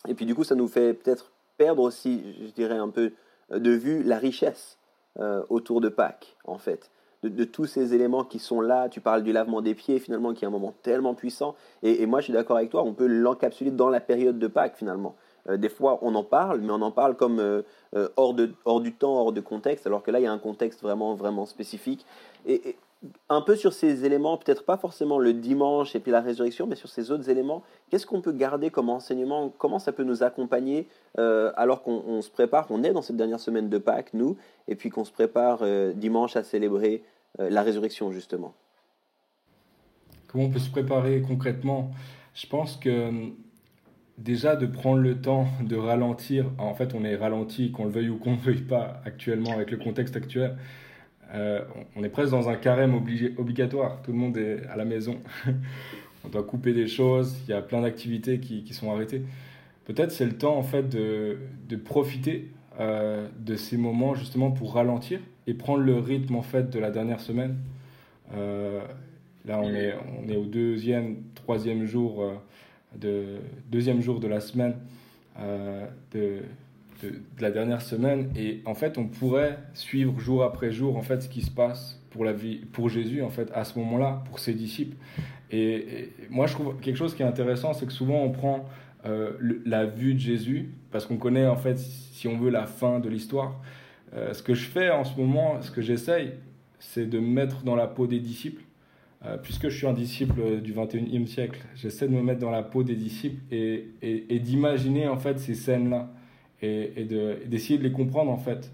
Et 0.07 0.15
puis 0.15 0.25
du 0.25 0.35
coup, 0.35 0.43
ça 0.43 0.55
nous 0.55 0.67
fait 0.67 0.93
peut-être 0.93 1.31
perdre 1.57 1.81
aussi, 1.83 2.35
je 2.41 2.51
dirais 2.51 2.77
un 2.77 2.89
peu 2.89 3.13
euh, 3.51 3.59
de 3.59 3.71
vue, 3.71 4.03
la 4.03 4.17
richesse 4.17 4.77
autour 5.49 5.79
de 5.79 5.89
Pâques, 5.89 6.35
en 6.43 6.57
fait. 6.57 6.89
De, 7.21 7.43
tous 7.43 7.65
ces 7.65 7.93
éléments 7.93 8.23
qui 8.23 8.39
sont 8.39 8.61
là. 8.61 8.89
Tu 8.89 8.99
parles 8.99 9.21
du 9.21 9.31
lavement 9.31 9.61
des 9.61 9.75
pieds, 9.75 9.99
finalement, 9.99 10.33
qui 10.33 10.43
est 10.43 10.47
un 10.47 10.51
moment 10.51 10.73
tellement 10.81 11.13
puissant. 11.13 11.55
Et, 11.83 12.01
et 12.01 12.07
moi, 12.07 12.19
je 12.19 12.23
suis 12.23 12.33
d'accord 12.33 12.57
avec 12.57 12.71
toi, 12.71 12.83
on 12.83 12.93
peut 12.93 13.05
l'encapsuler 13.05 13.69
dans 13.69 13.89
la 13.89 14.01
période 14.01 14.39
de 14.39 14.47
Pâques, 14.47 14.75
finalement. 14.75 15.15
Euh, 15.49 15.57
des 15.57 15.69
fois, 15.69 15.99
on 16.01 16.15
en 16.15 16.23
parle, 16.23 16.61
mais 16.61 16.71
on 16.71 16.81
en 16.81 16.91
parle 16.91 17.15
comme 17.15 17.39
euh, 17.39 17.61
euh, 17.95 18.09
hors, 18.15 18.33
de, 18.33 18.53
hors 18.65 18.81
du 18.81 18.93
temps, 18.93 19.13
hors 19.13 19.33
de 19.33 19.41
contexte, 19.41 19.87
alors 19.87 20.03
que 20.03 20.11
là, 20.11 20.19
il 20.19 20.23
y 20.23 20.27
a 20.27 20.31
un 20.31 20.39
contexte 20.39 20.81
vraiment, 20.81 21.15
vraiment 21.15 21.45
spécifique. 21.45 22.05
Et, 22.45 22.75
un 23.27 23.41
peu 23.41 23.57
sur 23.57 23.73
ces 23.73 24.05
éléments, 24.05 24.37
peut-être 24.37 24.63
pas 24.63 24.77
forcément 24.77 25.19
le 25.19 25.33
dimanche 25.33 25.93
et 25.93 25.99
puis 25.99 26.09
la 26.09 26.21
résurrection, 26.21 26.67
mais 26.67 26.75
sur 26.75 26.87
ces 26.87 27.11
autres 27.11 27.29
éléments, 27.29 27.61
qu'est-ce 27.89 28.05
qu'on 28.05 28.21
peut 28.21 28.31
garder 28.31 28.69
comme 28.69 28.87
enseignement? 28.87 29.51
Comment 29.57 29.77
ça 29.77 29.91
peut 29.91 30.05
nous 30.05 30.23
accompagner 30.23 30.87
alors 31.17 31.83
qu'on 31.83 32.21
se 32.21 32.29
prépare, 32.29 32.65
on 32.69 32.81
est 32.81 32.93
dans 32.93 33.01
cette 33.01 33.17
dernière 33.17 33.41
semaine 33.41 33.67
de 33.67 33.77
Pâques, 33.77 34.13
nous, 34.13 34.37
et 34.69 34.75
puis 34.75 34.89
qu'on 34.89 35.03
se 35.03 35.11
prépare 35.11 35.65
dimanche 35.95 36.37
à 36.37 36.43
célébrer 36.43 37.03
la 37.37 37.61
résurrection, 37.61 38.09
justement? 38.13 38.53
Comment 40.29 40.45
on 40.45 40.49
peut 40.51 40.59
se 40.59 40.71
préparer 40.71 41.21
concrètement? 41.27 41.91
Je 42.33 42.47
pense 42.47 42.77
que 42.77 43.33
déjà 44.17 44.55
de 44.55 44.65
prendre 44.65 44.99
le 44.99 45.19
temps 45.19 45.47
de 45.61 45.75
ralentir. 45.75 46.45
En 46.57 46.73
fait, 46.73 46.93
on 46.93 47.03
est 47.03 47.15
ralenti, 47.15 47.71
qu'on 47.71 47.85
le 47.85 47.91
veuille 47.91 48.09
ou 48.09 48.17
qu'on 48.17 48.31
ne 48.31 48.35
le 48.37 48.41
veuille 48.41 48.61
pas 48.61 49.01
actuellement 49.05 49.53
avec 49.53 49.71
le 49.71 49.77
contexte 49.77 50.15
actuel. 50.15 50.55
Euh, 51.33 51.61
on 51.95 52.03
est 52.03 52.09
presque 52.09 52.31
dans 52.31 52.49
un 52.49 52.55
carême 52.55 52.93
obligatoire. 52.93 54.01
Tout 54.03 54.11
le 54.11 54.17
monde 54.17 54.37
est 54.37 54.65
à 54.67 54.75
la 54.75 54.85
maison. 54.85 55.17
on 56.25 56.29
doit 56.29 56.43
couper 56.43 56.73
des 56.73 56.87
choses. 56.87 57.37
Il 57.47 57.51
y 57.51 57.53
a 57.53 57.61
plein 57.61 57.81
d'activités 57.81 58.39
qui, 58.39 58.71
sont 58.73 58.91
arrêtées. 58.91 59.23
Peut-être 59.85 60.11
c'est 60.11 60.25
le 60.25 60.37
temps 60.37 60.55
en 60.55 60.63
fait 60.63 60.87
de, 60.87 61.37
profiter 61.83 62.51
euh, 62.79 63.27
de 63.39 63.55
ces 63.55 63.77
moments 63.77 64.13
justement 64.13 64.51
pour 64.51 64.75
ralentir 64.75 65.19
et 65.47 65.53
prendre 65.53 65.83
le 65.83 65.97
rythme 65.97 66.35
en 66.35 66.41
fait 66.41 66.69
de 66.69 66.79
la 66.79 66.91
dernière 66.91 67.19
semaine. 67.19 67.57
là, 68.31 69.59
on 69.59 69.73
est, 69.73 69.93
on 70.23 70.29
est 70.29 70.37
au 70.37 70.45
deuxième, 70.45 71.17
troisième 71.35 71.85
jour, 71.85 72.23
de, 72.99 73.37
deuxième 73.71 74.01
jour 74.01 74.19
de 74.19 74.27
la 74.27 74.39
semaine 74.39 74.75
de, 76.13 76.39
de, 77.01 77.13
la 77.39 77.51
dernière 77.51 77.81
semaine. 77.81 78.31
Et 78.35 78.61
en 78.65 78.75
fait, 78.75 78.97
on 78.97 79.07
pourrait 79.07 79.57
suivre 79.73 80.19
jour 80.19 80.43
après 80.43 80.71
jour 80.71 80.97
en 80.97 81.01
fait 81.01 81.21
ce 81.21 81.29
qui 81.29 81.41
se 81.41 81.51
passe 81.51 81.99
pour 82.11 82.23
la 82.23 82.33
vie, 82.33 82.57
pour 82.71 82.89
Jésus 82.89 83.21
en 83.23 83.29
fait 83.29 83.51
à 83.53 83.63
ce 83.63 83.77
moment-là, 83.79 84.23
pour 84.29 84.39
ses 84.39 84.53
disciples. 84.53 84.95
Et, 85.53 86.09
moi, 86.29 86.47
je 86.47 86.53
trouve 86.53 86.79
quelque 86.79 86.95
chose 86.95 87.15
qui 87.15 87.21
est 87.21 87.25
intéressant, 87.25 87.73
c'est 87.73 87.85
que 87.85 87.93
souvent 87.93 88.21
on 88.23 88.31
prend 88.31 88.65
euh, 89.05 89.33
la 89.65 89.85
vue 89.85 90.15
de 90.15 90.19
Jésus 90.19 90.69
parce 90.91 91.05
qu'on 91.05 91.17
connaît 91.17 91.47
en 91.47 91.57
fait, 91.57 91.77
si 91.77 92.27
on 92.27 92.37
veut, 92.37 92.49
la 92.49 92.65
fin 92.65 92.99
de 92.99 93.09
l'histoire. 93.09 93.61
Euh, 94.15 94.33
ce 94.33 94.41
que 94.41 94.53
je 94.53 94.65
fais 94.65 94.89
en 94.89 95.03
ce 95.03 95.15
moment, 95.19 95.61
ce 95.61 95.71
que 95.71 95.81
j'essaye, 95.81 96.33
c'est 96.79 97.05
de 97.05 97.19
me 97.19 97.27
mettre 97.27 97.63
dans 97.63 97.75
la 97.75 97.87
peau 97.87 98.07
des 98.07 98.19
disciples. 98.19 98.62
Euh, 99.25 99.37
puisque 99.37 99.69
je 99.69 99.77
suis 99.77 99.87
un 99.87 99.93
disciple 99.93 100.59
du 100.61 100.73
21e 100.73 101.27
siècle, 101.27 101.63
j'essaie 101.75 102.07
de 102.07 102.13
me 102.13 102.21
mettre 102.21 102.41
dans 102.41 102.51
la 102.51 102.61
peau 102.61 102.83
des 102.83 102.95
disciples 102.95 103.41
et, 103.51 104.39
d'imaginer 104.39 105.07
en 105.07 105.17
fait 105.17 105.39
ces 105.39 105.55
scènes-là 105.55 106.09
et, 106.61 107.05
d'essayer 107.45 107.77
de, 107.77 107.83
les 107.83 107.91
comprendre 107.91 108.31
en 108.31 108.37
fait, 108.37 108.71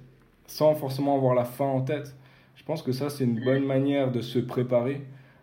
sans 0.48 0.74
forcément 0.74 1.16
avoir 1.16 1.36
la 1.36 1.46
fin 1.46 1.66
en 1.66 1.82
tête. 1.82 2.16
Je 2.56 2.64
pense 2.64 2.82
que 2.82 2.92
ça, 2.92 3.10
c'est 3.10 3.26
une 3.26 3.44
bonne 3.44 3.66
manière 3.66 4.12
de 4.12 4.22
se 4.22 4.40
préparer, 4.40 5.02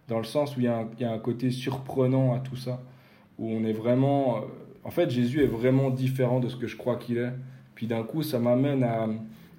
dans 0.08 0.18
le 0.18 0.24
sens 0.24 0.56
où 0.56 0.60
il 0.60 0.64
y, 0.64 1.04
a 1.04 1.12
un, 1.12 1.18
côté 1.18 1.50
surprenant 1.50 2.34
à 2.34 2.40
tout 2.40 2.56
ça, 2.56 2.82
où 3.38 3.48
on 3.48 3.64
est 3.64 3.72
vraiment... 3.72 4.38
Euh, 4.38 4.40
en 4.84 4.90
fait, 4.90 5.10
Jésus 5.10 5.42
est 5.42 5.48
vraiment 5.48 5.90
différent 5.90 6.40
de 6.40 6.48
ce 6.48 6.56
que 6.56 6.66
je 6.66 6.76
crois 6.76 6.96
qu'il 6.96 7.18
est. 7.18 7.32
Puis 7.74 7.86
d'un 7.86 8.04
coup, 8.04 8.22
ça 8.22 8.38
m'amène 8.38 8.86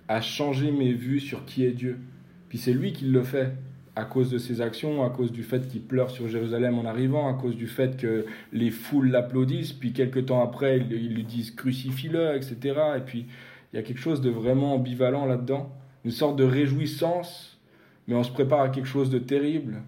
à 0.07 0.21
changer 0.21 0.71
mes 0.71 0.93
vues 0.93 1.19
sur 1.19 1.43
qui 1.45 1.65
est 1.65 1.71
Dieu. 1.71 1.99
Puis 2.47 2.57
c'est 2.57 2.71
lui 2.71 2.93
qui 2.93 3.05
le 3.05 3.23
fait 3.23 3.51
à 3.97 4.05
cause 4.05 4.29
de 4.29 4.37
ses 4.37 4.61
actions, 4.61 5.03
à 5.03 5.09
cause 5.09 5.31
du 5.31 5.41
fait 5.41 5.67
qu'il 5.67 5.81
pleure 5.81 6.11
sur 6.11 6.27
Jérusalem 6.27 6.77
en 6.77 6.85
arrivant, 6.85 7.27
à 7.27 7.33
cause 7.33 7.55
du 7.55 7.65
fait 7.65 7.97
que 7.97 8.27
les 8.53 8.69
foules 8.69 9.09
l'applaudissent, 9.09 9.73
puis 9.73 9.91
quelques 9.91 10.27
temps 10.27 10.43
après, 10.43 10.77
ils, 10.77 11.15
lui 11.15 11.23
disent 11.23 11.49
crucifie-le, 11.49 12.35
etc. 12.35 12.79
Et 12.97 13.01
puis, 13.01 13.25
il 13.73 13.75
y 13.75 13.79
a 13.79 13.81
quelque 13.81 13.99
chose 13.99 14.21
de 14.21 14.29
vraiment 14.29 14.75
ambivalent 14.75 15.25
là-dedans, 15.25 15.71
une 16.05 16.11
sorte 16.11 16.35
de 16.35 16.43
réjouissance, 16.43 17.59
mais 18.07 18.13
on 18.13 18.21
se 18.21 18.31
prépare 18.31 18.61
à 18.61 18.69
quelque 18.69 18.87
chose 18.87 19.09
de 19.09 19.17
terrible. 19.17 19.81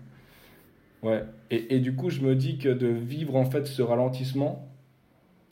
Ouais. 1.04 1.24
Et, 1.52 1.76
et 1.76 1.80
du 1.80 1.94
coup, 1.94 2.10
je 2.10 2.22
me 2.22 2.34
dis 2.34 2.58
que 2.58 2.70
de 2.70 2.88
vivre 2.88 3.36
en 3.36 3.46
fait 3.46 3.68
ce 3.68 3.84
ralentissement 3.84 4.68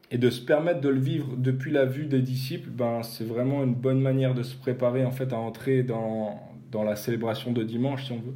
et 0.10 0.18
de 0.18 0.32
se 0.32 0.42
permettre 0.42 0.82
de 0.82 0.90
le 0.90 1.00
vivre 1.00 1.36
depuis 1.38 1.72
la 1.72 1.86
vue 1.86 2.08
des 2.08 2.24
disciples, 2.24 2.72
ben, 2.72 3.04
c'est 3.04 3.26
vraiment 3.26 3.64
une 3.64 3.76
bonne 3.76 4.02
manière 4.02 4.34
de 4.34 4.42
se 4.42 4.56
préparer 4.56 5.06
en 5.06 5.12
fait 5.12 5.32
à 5.32 5.38
entrer 5.38 5.84
dans, 5.84 6.40
dans 6.72 6.84
la 6.84 6.96
célébration 6.96 7.52
de 7.52 7.64
dimanche, 7.64 8.06
si 8.06 8.12
on 8.12 8.18
veut. 8.18 8.36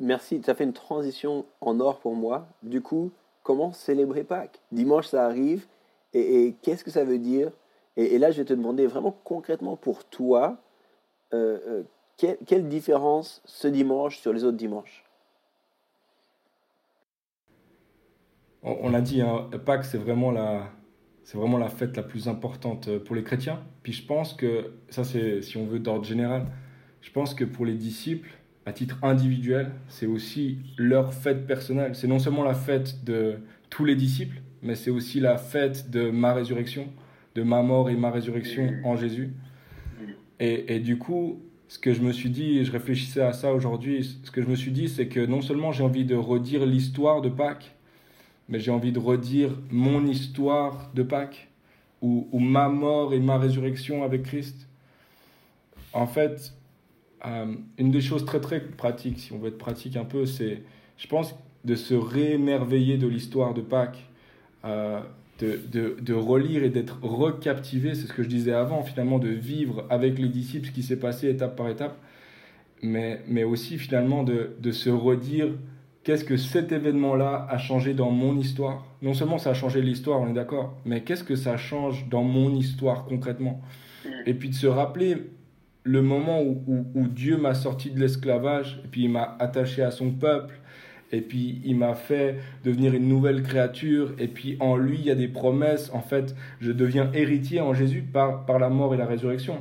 Merci, 0.00 0.40
tu 0.40 0.50
as 0.50 0.54
fait 0.54 0.64
une 0.64 0.72
transition 0.72 1.44
en 1.60 1.78
or 1.80 1.98
pour 1.98 2.14
moi. 2.14 2.46
Du 2.62 2.80
coup, 2.80 3.10
comment 3.42 3.72
célébrer 3.72 4.24
Pâques? 4.24 4.60
Dimanche, 4.72 5.08
ça 5.08 5.26
arrive, 5.26 5.66
et, 6.14 6.54
qu'est-ce 6.62 6.84
que 6.84 6.90
ça 6.90 7.04
veut 7.04 7.18
dire? 7.18 7.50
Et, 7.96 8.18
là, 8.18 8.30
je 8.30 8.38
vais 8.38 8.44
te 8.46 8.54
demander 8.54 8.86
vraiment 8.86 9.14
concrètement 9.24 9.76
pour 9.76 10.04
toi, 10.04 10.56
euh, 11.34 11.58
euh, 11.66 11.82
quelle, 12.16 12.38
quelle 12.46 12.68
différence 12.68 13.42
ce 13.44 13.68
dimanche 13.68 14.18
sur 14.18 14.32
les 14.32 14.44
autres 14.44 14.56
dimanches? 14.56 15.04
On, 18.62 18.94
a 18.94 19.00
dit, 19.00 19.20
hein, 19.20 19.50
Pâques, 19.64 19.84
c'est 19.84 19.98
vraiment 19.98 20.30
la, 20.30 20.68
c'est 21.24 21.38
vraiment 21.38 21.58
la 21.58 21.68
fête 21.68 21.96
la 21.96 22.02
plus 22.02 22.28
importante 22.28 22.88
euh, 22.88 22.98
pour 22.98 23.14
les 23.16 23.22
chrétiens. 23.22 23.60
Puis 23.82 23.92
je 23.92 24.04
pense 24.04 24.34
que, 24.34 24.72
ça 24.90 25.04
c'est 25.04 25.42
si 25.42 25.56
on 25.56 25.66
veut 25.66 25.78
d'ordre 25.78 26.04
général, 26.04 26.46
je 27.00 27.10
pense 27.10 27.34
que 27.34 27.44
pour 27.44 27.64
les 27.64 27.74
disciples, 27.74 28.30
à 28.64 28.72
titre 28.72 28.98
individuel, 29.02 29.72
c'est 29.88 30.06
aussi 30.06 30.58
leur 30.76 31.12
fête 31.12 31.46
personnelle. 31.46 31.94
C'est 31.94 32.06
non 32.06 32.20
seulement 32.20 32.44
la 32.44 32.54
fête 32.54 33.04
de 33.04 33.38
tous 33.70 33.84
les 33.84 33.96
disciples, 33.96 34.40
mais 34.62 34.76
c'est 34.76 34.90
aussi 34.90 35.18
la 35.18 35.36
fête 35.36 35.90
de 35.90 36.10
ma 36.10 36.32
résurrection, 36.32 36.86
de 37.34 37.42
ma 37.42 37.62
mort 37.62 37.90
et 37.90 37.96
ma 37.96 38.10
résurrection 38.10 38.70
en 38.84 38.96
Jésus. 38.96 39.32
Et, 40.38 40.76
et 40.76 40.80
du 40.80 40.96
coup, 40.96 41.40
ce 41.66 41.78
que 41.78 41.92
je 41.92 42.02
me 42.02 42.12
suis 42.12 42.30
dit, 42.30 42.58
et 42.58 42.64
je 42.64 42.70
réfléchissais 42.70 43.22
à 43.22 43.32
ça 43.32 43.52
aujourd'hui, 43.52 44.18
ce 44.22 44.30
que 44.30 44.42
je 44.42 44.46
me 44.46 44.54
suis 44.54 44.72
dit, 44.72 44.88
c'est 44.88 45.08
que 45.08 45.24
non 45.24 45.40
seulement 45.40 45.72
j'ai 45.72 45.82
envie 45.82 46.04
de 46.04 46.14
redire 46.14 46.66
l'histoire 46.66 47.20
de 47.20 47.30
Pâques, 47.30 47.74
mais 48.48 48.60
j'ai 48.60 48.70
envie 48.70 48.92
de 48.92 48.98
redire 48.98 49.50
mon 49.70 50.06
histoire 50.06 50.90
de 50.94 51.02
Pâques, 51.02 51.48
ou, 52.02 52.26
ma 52.40 52.68
mort 52.68 53.14
et 53.14 53.20
ma 53.20 53.38
résurrection 53.38 54.02
avec 54.02 54.24
Christ. 54.24 54.68
En 55.92 56.06
fait, 56.06 56.52
euh, 57.24 57.54
une 57.78 57.90
des 57.92 58.00
choses 58.00 58.24
très 58.24 58.40
très 58.40 58.60
pratiques, 58.60 59.20
si 59.20 59.32
on 59.32 59.38
veut 59.38 59.48
être 59.48 59.58
pratique 59.58 59.96
un 59.96 60.04
peu, 60.04 60.26
c'est, 60.26 60.62
je 60.98 61.06
pense, 61.06 61.34
de 61.64 61.76
se 61.76 61.94
réémerveiller 61.94 62.98
de 62.98 63.06
l'histoire 63.06 63.54
de 63.54 63.60
Pâques, 63.60 64.10
euh, 64.64 65.00
de, 65.38 65.60
de, 65.70 65.96
de, 66.00 66.14
relire 66.14 66.64
et 66.64 66.70
d'être 66.70 66.98
recaptivé, 67.02 67.94
c'est 67.94 68.06
ce 68.06 68.12
que 68.12 68.22
je 68.22 68.28
disais 68.28 68.52
avant, 68.52 68.82
finalement, 68.82 69.18
de 69.18 69.28
vivre 69.28 69.86
avec 69.88 70.18
les 70.18 70.28
disciples 70.28 70.66
ce 70.66 70.72
qui 70.72 70.82
s'est 70.82 70.98
passé 70.98 71.28
étape 71.28 71.56
par 71.56 71.68
étape, 71.68 71.96
mais, 72.82 73.22
mais 73.28 73.44
aussi 73.44 73.78
finalement 73.78 74.24
de, 74.24 74.56
de 74.60 74.72
se 74.72 74.90
redire 74.90 75.50
qu'est-ce 76.04 76.24
que 76.24 76.36
cet 76.36 76.72
événement-là 76.72 77.46
a 77.48 77.58
changé 77.58 77.94
dans 77.94 78.10
mon 78.10 78.36
histoire? 78.36 78.84
Non 79.02 79.14
seulement 79.14 79.38
ça 79.38 79.50
a 79.50 79.54
changé 79.54 79.80
l'histoire, 79.80 80.20
on 80.20 80.28
est 80.28 80.34
d'accord, 80.34 80.74
mais 80.84 81.02
qu'est-ce 81.02 81.24
que 81.24 81.36
ça 81.36 81.56
change 81.56 82.08
dans 82.08 82.24
mon 82.24 82.54
histoire 82.54 83.04
concrètement? 83.04 83.60
Et 84.26 84.34
puis 84.34 84.48
de 84.48 84.54
se 84.54 84.66
rappeler 84.66 85.16
le 85.84 86.02
moment 86.02 86.42
où, 86.42 86.86
où, 86.94 87.08
Dieu 87.08 87.36
m'a 87.36 87.54
sorti 87.54 87.90
de 87.90 87.98
l'esclavage, 87.98 88.80
et 88.84 88.88
puis 88.88 89.04
il 89.04 89.10
m'a 89.10 89.36
attaché 89.38 89.82
à 89.82 89.90
son 89.90 90.10
peuple, 90.10 90.54
et 91.10 91.20
puis 91.20 91.60
il 91.64 91.76
m'a 91.76 91.94
fait 91.94 92.36
devenir 92.64 92.94
une 92.94 93.08
nouvelle 93.08 93.42
créature, 93.42 94.12
et 94.18 94.28
puis 94.28 94.56
en 94.60 94.76
lui 94.76 94.98
il 94.98 95.06
y 95.06 95.10
a 95.10 95.14
des 95.14 95.28
promesses, 95.28 95.90
en 95.92 96.00
fait 96.00 96.34
je 96.60 96.72
deviens 96.72 97.10
héritier 97.12 97.60
en 97.60 97.74
Jésus 97.74 98.02
par, 98.02 98.46
par 98.46 98.58
la 98.58 98.70
mort 98.70 98.94
et 98.94 98.96
la 98.96 99.06
résurrection, 99.06 99.58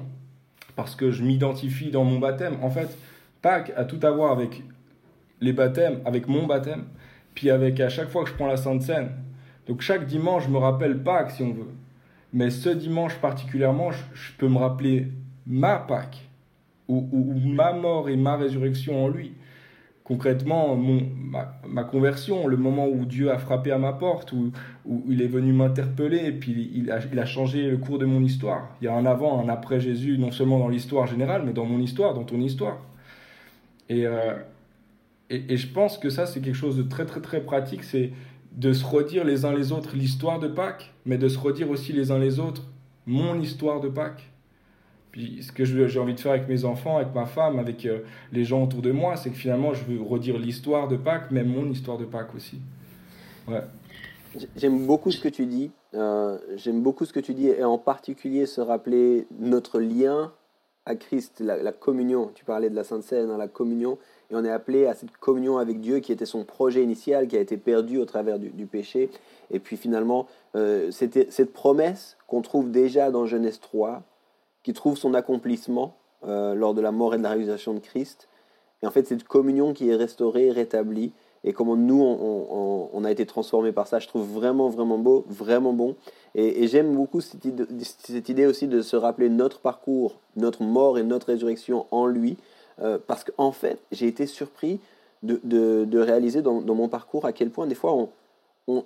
parce 0.75 0.95
que 0.95 1.11
je 1.11 1.23
m'identifie 1.23 1.91
dans 1.91 2.03
mon 2.03 2.19
baptême. 2.19 2.57
En 2.61 2.69
fait, 2.69 2.97
Pâques 3.41 3.73
a 3.75 3.85
tout 3.85 3.99
à 4.03 4.11
voir 4.11 4.31
avec 4.31 4.61
les 5.41 5.53
baptêmes 5.53 5.99
avec 6.05 6.27
mon 6.27 6.45
baptême, 6.45 6.83
puis 7.33 7.49
avec 7.49 7.79
à 7.79 7.89
chaque 7.89 8.09
fois 8.09 8.23
que 8.23 8.29
je 8.29 8.35
prends 8.35 8.47
la 8.47 8.57
Sainte 8.57 8.83
Seine. 8.83 9.09
Donc 9.67 9.81
chaque 9.81 10.05
dimanche, 10.05 10.45
je 10.45 10.49
me 10.49 10.57
rappelle 10.57 11.01
Pâques 11.03 11.31
si 11.31 11.43
on 11.43 11.53
veut. 11.53 11.73
Mais 12.33 12.49
ce 12.49 12.69
dimanche 12.69 13.15
particulièrement, 13.17 13.91
je, 13.91 14.31
peux 14.37 14.47
me 14.47 14.57
rappeler 14.57 15.07
ma 15.45 15.77
Pâques, 15.77 16.29
ou, 16.87 17.07
ma 17.45 17.73
mort 17.73 18.09
et 18.09 18.15
ma 18.15 18.37
résurrection 18.37 19.05
en 19.05 19.07
lui. 19.07 19.33
Concrètement, 20.03 20.75
mon, 20.75 21.07
ma, 21.67 21.83
conversion, 21.83 22.47
le 22.47 22.57
moment 22.57 22.87
où 22.87 23.05
Dieu 23.05 23.31
a 23.31 23.37
frappé 23.37 23.71
à 23.71 23.77
ma 23.77 23.93
porte, 23.93 24.33
où, 24.33 24.51
où 24.85 25.03
il 25.07 25.21
est 25.21 25.27
venu 25.27 25.53
m'interpeller, 25.53 26.25
et 26.25 26.31
puis 26.33 26.69
il 26.73 26.91
a, 26.91 26.99
il 27.11 27.17
a, 27.17 27.25
changé 27.25 27.69
le 27.69 27.77
cours 27.77 27.97
de 27.97 28.05
mon 28.05 28.21
histoire. 28.21 28.75
Il 28.81 28.85
y 28.85 28.87
a 28.87 28.93
un 28.93 29.05
avant, 29.05 29.39
un 29.39 29.47
après 29.47 29.79
Jésus, 29.79 30.17
non 30.17 30.31
seulement 30.31 30.59
dans 30.59 30.67
l'histoire 30.67 31.07
générale, 31.07 31.43
mais 31.45 31.53
dans 31.53 31.65
mon 31.65 31.79
histoire, 31.79 32.13
dans 32.13 32.25
ton 32.25 32.41
histoire. 32.41 32.79
Et, 33.87 34.05
euh, 34.05 34.33
et, 35.31 35.57
je 35.57 35.67
pense 35.67 35.97
que 35.97 36.09
ça, 36.09 36.25
c'est 36.25 36.41
quelque 36.41 36.55
chose 36.55 36.77
de 36.77 36.83
très, 36.83 37.05
très, 37.05 37.21
très 37.21 37.41
pratique. 37.41 37.83
C'est 37.83 38.11
de 38.51 38.73
se 38.73 38.85
redire 38.85 39.23
les 39.23 39.45
uns 39.45 39.53
les 39.53 39.71
autres 39.71 39.95
l'histoire 39.95 40.39
de 40.39 40.47
Pâques, 40.47 40.93
mais 41.05 41.17
de 41.17 41.29
se 41.29 41.39
redire 41.39 41.69
aussi 41.69 41.93
les 41.93 42.11
uns 42.11 42.19
les 42.19 42.39
autres 42.39 42.63
mon 43.05 43.39
histoire 43.39 43.79
de 43.79 43.87
Pâques. 43.87 44.29
Puis 45.11 45.43
ce 45.43 45.51
que 45.51 45.65
j'ai 45.65 45.99
envie 45.99 46.13
de 46.13 46.19
faire 46.19 46.31
avec 46.33 46.47
mes 46.47 46.65
enfants, 46.65 46.97
avec 46.97 47.13
ma 47.13 47.25
femme, 47.25 47.59
avec 47.59 47.85
euh, 47.85 47.99
les 48.31 48.45
gens 48.45 48.63
autour 48.63 48.81
de 48.81 48.91
moi, 48.91 49.17
c'est 49.17 49.29
que 49.29 49.35
finalement, 49.35 49.73
je 49.73 49.83
veux 49.83 50.01
redire 50.01 50.37
l'histoire 50.37 50.87
de 50.87 50.95
Pâques, 50.95 51.31
mais 51.31 51.43
mon 51.43 51.69
histoire 51.69 51.97
de 51.97 52.05
Pâques 52.05 52.33
aussi. 52.35 52.59
Ouais. 53.47 53.63
J'aime 54.55 54.85
beaucoup 54.85 55.11
ce 55.11 55.19
que 55.19 55.27
tu 55.27 55.45
dis. 55.45 55.71
Euh, 55.93 56.37
J'aime 56.55 56.81
beaucoup 56.81 57.03
ce 57.05 57.11
que 57.11 57.19
tu 57.19 57.33
dis, 57.33 57.47
et 57.47 57.63
en 57.63 57.77
particulier 57.77 58.45
se 58.45 58.61
rappeler 58.61 59.27
notre 59.39 59.79
lien 59.79 60.31
à 60.85 60.95
Christ, 60.95 61.41
la, 61.41 61.71
communion. 61.71 62.31
Tu 62.33 62.45
parlais 62.45 62.69
de 62.69 62.75
la 62.75 62.83
Sainte 62.83 63.03
Seine, 63.03 63.29
hein, 63.29 63.37
la 63.37 63.47
communion 63.47 63.97
et 64.31 64.35
on 64.35 64.45
est 64.45 64.51
appelé 64.51 64.87
à 64.87 64.93
cette 64.93 65.11
communion 65.17 65.57
avec 65.57 65.81
Dieu 65.81 65.99
qui 65.99 66.11
était 66.11 66.25
son 66.25 66.45
projet 66.45 66.83
initial, 66.83 67.27
qui 67.27 67.35
a 67.35 67.39
été 67.39 67.57
perdu 67.57 67.97
au 67.97 68.05
travers 68.05 68.39
du, 68.39 68.65
péché. 68.65 69.09
Et 69.51 69.59
puis 69.59 69.75
finalement, 69.75 70.27
euh, 70.55 70.89
cette 70.91 71.53
promesse 71.53 72.17
qu'on 72.27 72.41
trouve 72.41 72.71
déjà 72.71 73.11
dans 73.11 73.25
Genèse 73.25 73.59
3, 73.59 74.03
qui 74.63 74.73
trouve 74.73 74.97
son 74.97 75.13
accomplissement 75.13 75.95
euh, 76.25 76.53
lors 76.53 76.73
de 76.73 76.81
la 76.81 76.91
mort 76.91 77.13
et 77.13 77.17
de 77.17 77.23
la 77.23 77.29
réalisation 77.29 77.73
de 77.73 77.79
Christ. 77.79 78.29
Et 78.81 78.87
en 78.87 78.91
fait, 78.91 79.05
cette 79.05 79.25
communion 79.25 79.73
qui 79.73 79.89
est 79.89 79.95
restaurée, 79.95 80.49
rétablie, 80.49 81.11
et 81.43 81.53
comment 81.53 81.75
nous, 81.75 81.99
on, 82.01 83.03
a 83.03 83.09
été 83.09 83.25
transformés 83.25 83.71
par 83.71 83.87
ça, 83.87 83.97
je 83.97 84.07
trouve 84.07 84.31
vraiment, 84.31 84.69
vraiment 84.69 84.99
beau, 84.99 85.25
vraiment 85.27 85.73
bon. 85.73 85.95
Et, 86.35 86.67
j'aime 86.67 86.95
beaucoup 86.95 87.19
cette 87.19 88.29
idée 88.29 88.45
aussi 88.45 88.67
de 88.67 88.83
se 88.83 88.95
rappeler 88.95 89.27
notre 89.27 89.59
parcours, 89.59 90.19
notre 90.35 90.61
mort 90.61 90.99
et 90.99 91.03
notre 91.03 91.27
résurrection 91.27 91.87
en 91.89 92.05
lui, 92.05 92.37
euh, 92.81 92.97
parce 93.05 93.23
qu'en 93.23 93.51
fait, 93.51 93.79
j'ai 93.91 94.07
été 94.07 94.25
surpris 94.25 94.79
de, 95.23 95.39
de, 95.43 95.99
réaliser 95.99 96.41
dans, 96.41 96.61
mon 96.61 96.87
parcours 96.87 97.25
à 97.25 97.33
quel 97.33 97.51
point 97.51 97.67
des 97.67 97.75
fois 97.75 97.93
on, 97.93 98.09
on 98.67 98.85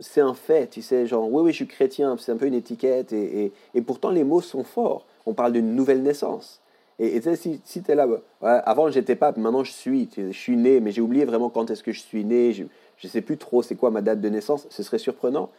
c'est 0.00 0.20
un 0.20 0.34
fait, 0.34 0.68
tu 0.68 0.82
sais, 0.82 1.06
genre 1.06 1.32
oui, 1.32 1.42
oui, 1.42 1.52
je 1.52 1.56
suis 1.56 1.66
chrétien, 1.66 2.16
c'est 2.18 2.32
un 2.32 2.36
peu 2.36 2.46
une 2.46 2.54
étiquette, 2.54 3.12
et, 3.12 3.44
et, 3.44 3.52
et, 3.74 3.80
pourtant 3.80 4.10
les 4.10 4.24
mots 4.24 4.42
sont 4.42 4.64
forts. 4.64 5.06
On 5.24 5.32
parle 5.32 5.52
d'une 5.52 5.74
nouvelle 5.74 6.02
naissance. 6.02 6.60
Et 6.98 7.20
tu 7.20 7.22
sais, 7.22 7.36
si, 7.36 7.60
si 7.64 7.82
là, 7.88 8.06
ouais, 8.06 8.18
avant 8.40 8.90
j'étais 8.90 9.16
pas, 9.16 9.32
maintenant 9.36 9.64
je 9.64 9.72
suis, 9.72 10.08
je 10.16 10.32
suis 10.32 10.56
né, 10.56 10.80
mais 10.80 10.92
j'ai 10.92 11.02
oublié 11.02 11.24
vraiment 11.24 11.50
quand 11.50 11.70
est-ce 11.70 11.82
que 11.82 11.92
je 11.92 12.00
suis 12.00 12.24
né, 12.24 12.52
je 12.52 12.64
ne 12.64 13.08
sais 13.08 13.20
plus 13.20 13.36
trop 13.36 13.62
c'est 13.62 13.74
quoi 13.74 13.90
ma 13.90 14.00
date 14.00 14.20
de 14.20 14.28
naissance, 14.28 14.66
ce 14.70 14.82
serait 14.82 14.98
surprenant. 14.98 15.50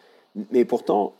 Mais 0.52 0.66
pourtant, 0.66 1.14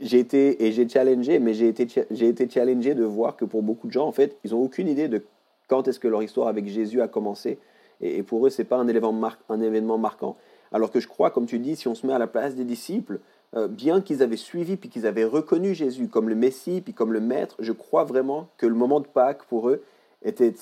j'ai 0.00 0.18
été, 0.18 0.64
et 0.64 0.72
j'ai 0.72 0.88
challengé, 0.88 1.38
mais 1.38 1.54
j'ai 1.54 1.68
été, 1.68 1.86
été 2.10 2.48
challengé 2.48 2.94
de 2.94 3.04
voir 3.04 3.36
que 3.36 3.44
pour 3.44 3.62
beaucoup 3.62 3.86
de 3.86 3.92
gens, 3.92 4.06
en 4.06 4.12
fait, 4.12 4.36
ils 4.44 4.50
n'ont 4.50 4.62
aucune 4.62 4.88
idée 4.88 5.08
de 5.08 5.24
quand 5.68 5.88
est-ce 5.88 6.00
que 6.00 6.08
leur 6.08 6.22
histoire 6.22 6.48
avec 6.48 6.66
Jésus 6.66 7.00
a 7.00 7.08
commencé. 7.08 7.58
Et, 8.00 8.22
pour 8.22 8.46
eux, 8.46 8.50
ce 8.50 8.62
n'est 8.62 8.68
pas 8.68 8.76
un 8.76 8.88
événement, 8.88 9.30
un 9.48 9.60
événement 9.60 9.98
marquant. 9.98 10.36
Alors 10.72 10.90
que 10.90 11.00
je 11.00 11.08
crois, 11.08 11.30
comme 11.30 11.46
tu 11.46 11.58
dis, 11.58 11.76
si 11.76 11.88
on 11.88 11.94
se 11.94 12.06
met 12.06 12.12
à 12.12 12.18
la 12.18 12.26
place 12.26 12.54
des 12.54 12.64
disciples, 12.64 13.20
euh, 13.54 13.68
bien 13.68 14.00
qu'ils 14.00 14.22
avaient 14.22 14.36
suivi 14.36 14.76
puis 14.76 14.88
qu'ils 14.88 15.06
avaient 15.06 15.24
reconnu 15.24 15.74
Jésus 15.74 16.08
comme 16.08 16.28
le 16.28 16.34
Messie 16.34 16.80
puis 16.80 16.94
comme 16.94 17.12
le 17.12 17.20
Maître, 17.20 17.56
je 17.58 17.72
crois 17.72 18.04
vraiment 18.04 18.48
que 18.56 18.66
le 18.66 18.74
moment 18.74 19.00
de 19.00 19.06
Pâques 19.06 19.44
pour 19.44 19.68
eux 19.68 19.82
était 20.24 20.54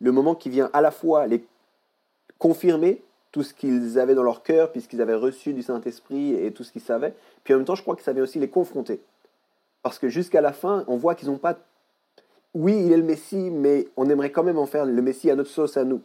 le 0.00 0.12
moment 0.12 0.34
qui 0.34 0.50
vient 0.50 0.68
à 0.72 0.80
la 0.80 0.90
fois 0.90 1.28
les 1.28 1.44
confirmer 2.38 3.02
tout 3.30 3.44
ce 3.44 3.54
qu'ils 3.54 4.00
avaient 4.00 4.16
dans 4.16 4.24
leur 4.24 4.42
cœur 4.42 4.72
puisqu'ils 4.72 5.00
avaient 5.00 5.14
reçu 5.14 5.52
du 5.52 5.62
Saint-Esprit 5.62 6.34
et 6.34 6.50
tout 6.50 6.64
ce 6.64 6.72
qu'ils 6.72 6.82
savaient, 6.82 7.14
puis 7.44 7.54
en 7.54 7.58
même 7.58 7.66
temps 7.66 7.76
je 7.76 7.82
crois 7.82 7.94
que 7.94 8.02
ça 8.02 8.12
vient 8.12 8.24
aussi 8.24 8.40
les 8.40 8.48
confronter. 8.48 9.00
Parce 9.82 9.98
que 9.98 10.08
jusqu'à 10.08 10.40
la 10.40 10.52
fin, 10.52 10.84
on 10.86 10.96
voit 10.96 11.14
qu'ils 11.14 11.28
n'ont 11.28 11.38
pas... 11.38 11.58
Oui, 12.54 12.82
il 12.84 12.92
est 12.92 12.96
le 12.96 13.02
Messie, 13.02 13.50
mais 13.50 13.88
on 13.96 14.08
aimerait 14.10 14.30
quand 14.30 14.42
même 14.42 14.58
en 14.58 14.66
faire 14.66 14.84
le 14.84 15.02
Messie 15.02 15.30
à 15.30 15.36
notre 15.36 15.50
sauce 15.50 15.76
à 15.76 15.84
nous. 15.84 16.02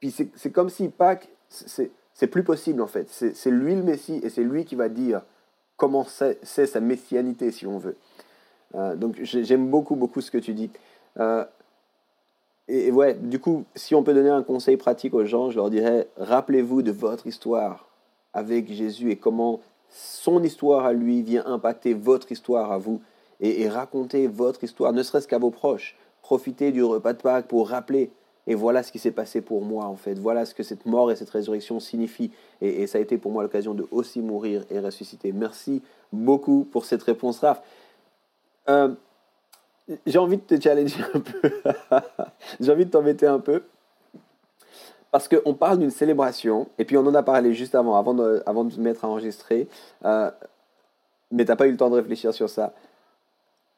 Puis 0.00 0.10
c'est 0.10 0.50
comme 0.50 0.70
si 0.70 0.88
Pâques, 0.88 1.28
c'est 1.48 2.26
plus 2.26 2.42
possible 2.42 2.80
en 2.80 2.86
fait. 2.86 3.08
C'est 3.08 3.50
lui 3.50 3.74
le 3.74 3.82
Messie 3.82 4.20
et 4.22 4.30
c'est 4.30 4.42
lui 4.42 4.64
qui 4.64 4.74
va 4.74 4.88
dire 4.88 5.22
comment 5.76 6.04
c'est 6.04 6.66
sa 6.66 6.80
messianité 6.80 7.50
si 7.52 7.66
on 7.66 7.78
veut. 7.78 7.96
Euh, 8.74 8.94
donc 8.96 9.18
j'aime 9.22 9.68
beaucoup 9.68 9.96
beaucoup 9.96 10.20
ce 10.20 10.30
que 10.30 10.38
tu 10.38 10.54
dis. 10.54 10.70
Euh, 11.18 11.44
et, 12.68 12.92
ouais, 12.92 13.14
du 13.14 13.40
coup, 13.40 13.64
si 13.74 13.96
on 13.96 14.04
peut 14.04 14.14
donner 14.14 14.30
un 14.30 14.44
conseil 14.44 14.76
pratique 14.76 15.12
aux 15.12 15.24
gens, 15.24 15.50
je 15.50 15.56
leur 15.56 15.70
dirais 15.70 16.08
rappelez-vous 16.16 16.82
de 16.82 16.92
votre 16.92 17.26
histoire 17.26 17.88
avec 18.32 18.72
Jésus 18.72 19.10
et 19.10 19.16
comment 19.16 19.60
son 19.88 20.42
histoire 20.44 20.84
à 20.84 20.92
lui 20.92 21.22
vient 21.22 21.44
impacter 21.46 21.94
votre 21.94 22.30
histoire 22.30 22.70
à 22.70 22.78
vous 22.78 23.02
et, 23.40 23.62
et 23.62 23.68
racontez 23.68 24.26
votre 24.26 24.64
histoire, 24.64 24.92
ne 24.92 25.02
serait-ce 25.02 25.28
qu'à 25.28 25.38
vos 25.38 25.50
proches. 25.50 25.96
Profitez 26.22 26.72
du 26.72 26.84
repas 26.84 27.12
de 27.12 27.22
Pâques 27.22 27.48
pour 27.48 27.68
rappeler 27.68 28.10
et 28.46 28.54
voilà 28.54 28.82
ce 28.82 28.90
qui 28.90 28.98
s'est 28.98 29.10
passé 29.10 29.40
pour 29.40 29.62
moi, 29.62 29.84
en 29.84 29.96
fait. 29.96 30.14
Voilà 30.14 30.44
ce 30.44 30.54
que 30.54 30.62
cette 30.62 30.86
mort 30.86 31.12
et 31.12 31.16
cette 31.16 31.30
résurrection 31.30 31.78
signifient. 31.78 32.32
Et, 32.60 32.86
ça 32.86 32.98
a 32.98 33.00
été 33.00 33.18
pour 33.18 33.30
moi 33.30 33.42
l'occasion 33.42 33.74
de 33.74 33.86
aussi 33.90 34.20
mourir 34.20 34.64
et 34.70 34.80
ressusciter. 34.80 35.32
Merci 35.32 35.82
beaucoup 36.12 36.66
pour 36.70 36.84
cette 36.84 37.02
réponse, 37.02 37.38
Raph. 37.38 37.62
Euh, 38.68 38.92
j'ai 40.06 40.18
envie 40.18 40.38
de 40.38 40.42
te 40.42 40.60
challenger 40.60 41.02
un 41.14 41.20
peu. 41.20 41.52
j'ai 42.60 42.72
envie 42.72 42.86
de 42.86 42.90
t'embêter 42.90 43.26
un 43.26 43.38
peu. 43.38 43.62
Parce 45.10 45.28
qu'on 45.28 45.54
parle 45.54 45.78
d'une 45.78 45.90
célébration, 45.90 46.68
et 46.78 46.84
puis 46.84 46.96
on 46.96 47.06
en 47.06 47.14
a 47.14 47.22
parlé 47.22 47.52
juste 47.52 47.74
avant, 47.74 47.96
avant 47.96 48.14
de, 48.14 48.42
avant 48.46 48.64
de 48.64 48.80
mettre 48.80 49.04
à 49.04 49.08
enregistrer. 49.08 49.68
Euh, 50.04 50.30
mais 51.30 51.44
tu 51.44 51.50
n'as 51.50 51.56
pas 51.56 51.66
eu 51.66 51.72
le 51.72 51.76
temps 51.76 51.90
de 51.90 51.96
réfléchir 51.96 52.32
sur 52.32 52.48
ça. 52.48 52.72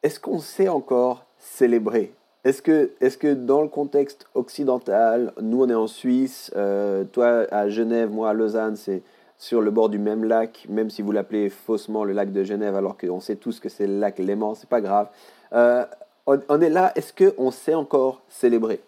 Est-ce 0.03 0.19
qu'on 0.19 0.39
sait 0.39 0.67
encore 0.67 1.25
célébrer? 1.39 2.13
Est-ce 2.43 2.61
que, 2.61 2.91
est 2.99 3.17
que 3.17 3.33
dans 3.33 3.61
le 3.61 3.69
contexte 3.69 4.27
occidental, 4.35 5.31
nous 5.41 5.63
on 5.63 5.69
est 5.69 5.75
en 5.75 5.87
Suisse, 5.87 6.51
euh, 6.57 7.05
toi 7.05 7.47
à 7.51 7.69
Genève, 7.69 8.11
moi 8.11 8.31
à 8.31 8.33
Lausanne, 8.33 8.75
c'est 8.75 9.01
sur 9.37 9.61
le 9.61 9.71
bord 9.71 9.87
du 9.87 9.99
même 9.99 10.25
lac, 10.25 10.65
même 10.69 10.89
si 10.89 11.01
vous 11.01 11.13
l'appelez 11.13 11.49
faussement 11.49 12.03
le 12.03 12.11
lac 12.11 12.33
de 12.33 12.43
Genève, 12.43 12.75
alors 12.75 12.97
qu'on 12.97 13.21
sait 13.21 13.37
tous 13.37 13.61
que 13.61 13.69
c'est 13.69 13.87
le 13.87 13.97
lac 13.97 14.19
Léman, 14.19 14.55
c'est 14.55 14.67
pas 14.67 14.81
grave. 14.81 15.07
Euh, 15.53 15.85
on, 16.25 16.59
est 16.59 16.69
là, 16.69 16.91
est-ce 16.95 17.13
qu'on 17.13 17.51
sait 17.51 17.73
encore 17.73 18.21
célébrer? 18.27 18.81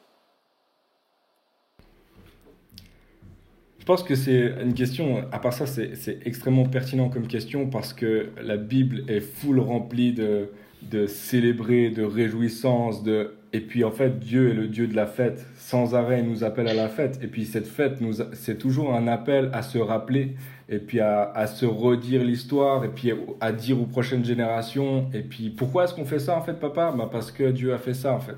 Je 3.80 3.86
pense 3.86 4.04
que 4.04 4.16
c'est 4.16 4.54
une 4.62 4.74
question, 4.74 5.24
à 5.32 5.40
part 5.40 5.54
ça, 5.54 5.66
c'est 5.66 6.20
extrêmement 6.26 6.66
pertinent 6.66 7.10
comme 7.10 7.28
question 7.28 7.70
parce 7.70 7.94
que 7.94 8.30
la 8.42 8.58
Bible 8.58 9.04
est 9.10 9.20
full 9.20 9.60
remplie 9.60 10.12
de, 10.12 10.50
de 10.90 11.08
célébrer, 11.08 11.90
de 11.90 12.04
réjouissance, 12.04 13.04
de 13.04 13.32
et 13.56 13.62
puis 13.62 13.86
en 13.86 13.92
fait, 13.92 14.20
Dieu 14.20 14.50
est 14.50 14.54
le 14.54 14.68
Dieu 14.68 14.86
de 14.86 14.98
la 14.98 15.08
fête. 15.08 15.46
Sans 15.56 15.96
arrêt, 15.96 16.20
il 16.20 16.30
nous 16.30 16.44
appelle 16.44 16.68
à 16.68 16.74
la 16.74 16.90
fête. 16.90 17.20
Et 17.24 17.28
puis 17.28 17.46
cette 17.46 17.68
fête, 17.68 18.00
c'est 18.34 18.58
toujours 18.58 18.94
un 18.94 19.08
appel 19.08 19.50
à 19.54 19.62
se 19.62 19.78
rappeler 19.78 20.34
et 20.68 20.80
puis 20.80 21.00
à, 21.00 21.48
se 21.48 21.66
redire 21.66 22.22
l'histoire 22.22 22.84
et 22.84 22.90
puis 22.90 23.14
à 23.40 23.54
dire 23.54 23.80
aux 23.82 23.86
prochaines 23.86 24.26
générations. 24.26 25.10
Et 25.14 25.22
puis 25.22 25.52
pourquoi 25.52 25.86
est-ce 25.86 25.94
qu'on 25.94 26.04
fait 26.04 26.20
ça 26.20 26.38
en 26.38 26.42
fait, 26.42 26.60
papa? 26.60 26.94
Bah 26.98 27.08
Parce 27.10 27.32
que 27.32 27.50
Dieu 27.52 27.74
a 27.74 27.78
fait 27.78 27.94
ça 27.94 28.12
en 28.12 28.20
fait. 28.20 28.36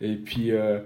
Et 0.00 0.14
puis 0.14 0.50
euh, 0.50 0.78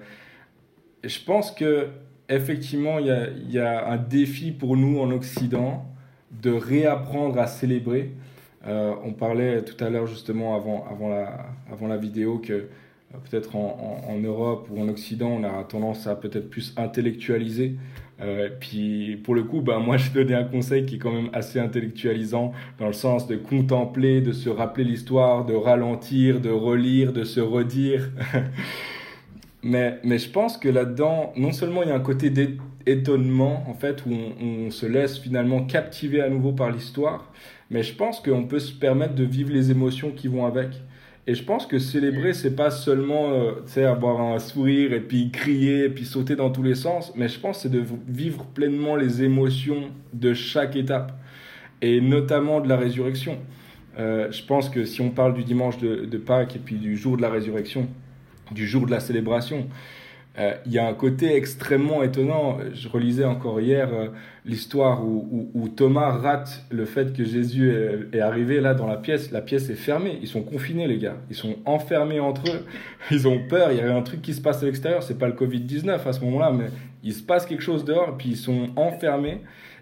je 1.05 1.21
pense 1.25 1.53
que 1.53 1.87
effectivement, 2.29 2.99
il 2.99 3.07
y 3.07 3.11
a, 3.13 3.29
y 3.49 3.59
a, 3.61 3.87
un 3.89 3.97
défi 3.97 4.51
pour 4.51 4.77
nous 4.77 4.99
en 4.99 5.13
Occident 5.13 5.87
de 6.33 6.51
réapprendre 6.51 7.39
à 7.39 7.47
célébrer. 7.47 8.11
Euh, 8.69 8.95
on 9.03 9.13
parlait 9.13 9.63
tout 9.63 9.83
à 9.83 9.89
l'heure 9.89 10.07
justement 10.07 10.55
avant, 10.55 10.87
avant, 10.91 11.09
la, 11.09 11.47
avant 11.73 11.87
la 11.87 11.97
vidéo 11.97 12.39
que 12.39 12.53
euh, 12.53 13.19
peut-être 13.25 13.57
en, 13.57 14.19
Europe 14.23 14.69
ou 14.71 14.81
en 14.81 14.89
Occident, 14.89 15.31
on 15.41 15.45
a 15.45 15.65
tendance 15.65 16.07
à 16.07 16.15
peut-être 16.15 16.51
plus 16.51 16.75
intellectualiser. 16.77 17.77
Euh, 18.21 18.51
puis 18.61 19.17
pour 19.17 19.35
le 19.35 19.45
coup, 19.45 19.63
bah, 19.63 19.79
moi 19.85 19.97
j'ai 19.97 20.11
donné 20.11 20.35
un 20.35 20.45
conseil 20.45 20.85
qui 20.85 20.97
est 20.97 20.99
quand 20.99 21.13
même 21.13 21.31
assez 21.33 21.59
intellectualisant 21.59 22.53
dans 22.79 22.89
le 22.89 22.93
sens 22.93 23.27
de 23.27 23.37
contempler, 23.37 24.21
de 24.21 24.33
se 24.33 24.51
rappeler 24.51 24.85
l'histoire, 24.85 25.47
de 25.47 25.55
ralentir, 25.55 26.41
de 26.41 26.51
relire, 26.51 27.13
de 27.13 27.25
se 27.25 27.41
redire. 27.41 28.11
mais, 29.63 29.99
mais 30.05 30.19
je 30.19 30.31
pense 30.31 30.57
que 30.57 30.69
là-dedans, 30.69 31.33
non 31.37 31.53
seulement 31.53 31.83
il 31.83 31.89
y 31.89 31.93
a 31.93 31.95
un 31.95 32.01
côté 32.01 32.31
d'étonnement 32.31 33.65
en 33.69 33.75
fait 33.75 34.05
où 34.07 34.11
on, 34.11 34.71
se 34.71 34.87
laisse 34.87 35.19
finalement 35.19 35.65
captiver 35.65 36.21
à 36.21 36.29
nouveau 36.29 36.53
par 36.53 36.71
l'histoire, 36.71 37.33
mais 37.71 37.83
je 37.83 37.95
pense 37.95 38.21
qu'on 38.21 38.45
peut 38.45 38.61
se 38.61 38.73
permettre 38.73 39.15
de 39.15 39.25
vivre 39.25 39.51
les 39.53 39.71
émotions 39.71 40.13
qui 40.13 40.29
vont 40.29 40.47
avec. 40.47 40.69
Et 41.27 41.35
je 41.35 41.43
pense 41.43 41.67
que 41.67 41.79
célébrer, 41.79 42.33
c'est 42.33 42.57
pas 42.57 42.71
seulement 42.71 43.33
euh, 43.33 43.87
avoir 43.87 44.21
un 44.21 44.39
sourire 44.39 44.95
et 44.95 45.01
puis 45.01 45.31
crier 45.31 45.85
et 45.85 45.89
puis 45.91 46.07
sauter 46.07 46.37
dans 46.37 46.51
tous 46.51 46.63
les 46.63 46.75
sens, 46.75 47.13
mais 47.17 47.29
je 47.29 47.39
pense 47.39 47.61
c'est 47.63 47.71
de 47.71 47.85
vivre 48.07 48.47
pleinement 48.47 48.97
les 48.97 49.23
émotions 49.23 49.91
de 50.15 50.33
chaque 50.35 50.77
étape, 50.77 51.13
et 51.83 52.01
notamment 52.01 52.61
de 52.61 52.69
la 52.69 52.77
résurrection. 52.77 53.39
Euh, 53.99 54.31
je 54.31 54.43
pense 54.45 54.71
que 54.71 54.85
si 54.85 55.01
on 55.01 55.11
parle 55.11 55.35
du 55.35 55.45
dimanche 55.45 55.79
de, 55.79 56.07
de 56.07 56.19
Pâques 56.19 56.57
et 56.57 56.61
puis 56.61 56.77
du 56.77 56.97
jour 56.97 57.17
de 57.17 57.23
la 57.23 57.31
résurrection, 57.31 57.89
du 58.51 58.67
jour 58.67 58.87
de 58.87 58.91
la 58.91 59.01
célébration, 59.01 59.69
euh, 60.39 60.55
il 60.67 60.73
y 60.73 60.79
a 60.79 60.87
un 60.87 60.95
côté 60.95 61.35
extrêmement 61.35 62.03
étonnant. 62.03 62.59
Je 62.73 62.89
relisais 62.89 63.25
encore 63.25 63.61
hier 63.61 63.89
euh, 63.93 64.09
l'histoire 64.45 65.05
où, 65.05 65.69
Thomas 65.77 66.11
rate 66.11 66.65
le 66.71 66.85
fait 66.85 67.13
que 67.13 67.25
Jésus 67.25 67.73
est, 68.13 68.21
arrivé 68.21 68.61
là 68.61 68.75
dans 68.75 68.87
la 68.87 68.97
pièce. 68.97 69.33
La 69.33 69.41
pièce 69.41 69.69
est 69.69 69.75
fermée. 69.75 70.19
Ils 70.23 70.29
sont 70.29 70.43
confinés, 70.43 70.87
les 70.87 70.99
gars. 70.99 71.17
Ils 71.29 71.37
sont 71.37 71.57
enfermés 71.65 72.21
entre 72.21 72.49
eux. 72.49 72.65
Ils 73.11 73.27
ont 73.27 73.41
peur. 73.49 73.73
Il 73.73 73.79
y 73.79 73.81
a 73.81 73.95
un 73.95 74.03
truc 74.03 74.23
qui 74.23 74.33
se 74.33 74.41
passe 74.41 74.63
à 74.63 74.67
l'extérieur. 74.67 75.03
C'est 75.03 75.19
pas 75.19 75.27
le 75.27 75.35
Covid-19 75.35 76.07
à 76.07 76.13
ce 76.13 76.21
moment-là, 76.21 76.53
mais 76.53 76.67
il 77.03 77.13
se 77.13 77.23
passe 77.23 77.45
quelque 77.45 77.63
chose 77.63 77.85
dehors. 77.85 78.17
Puis 78.17 78.31
ils 78.31 78.37
sont 78.37 78.69
enfermés. 78.77 79.41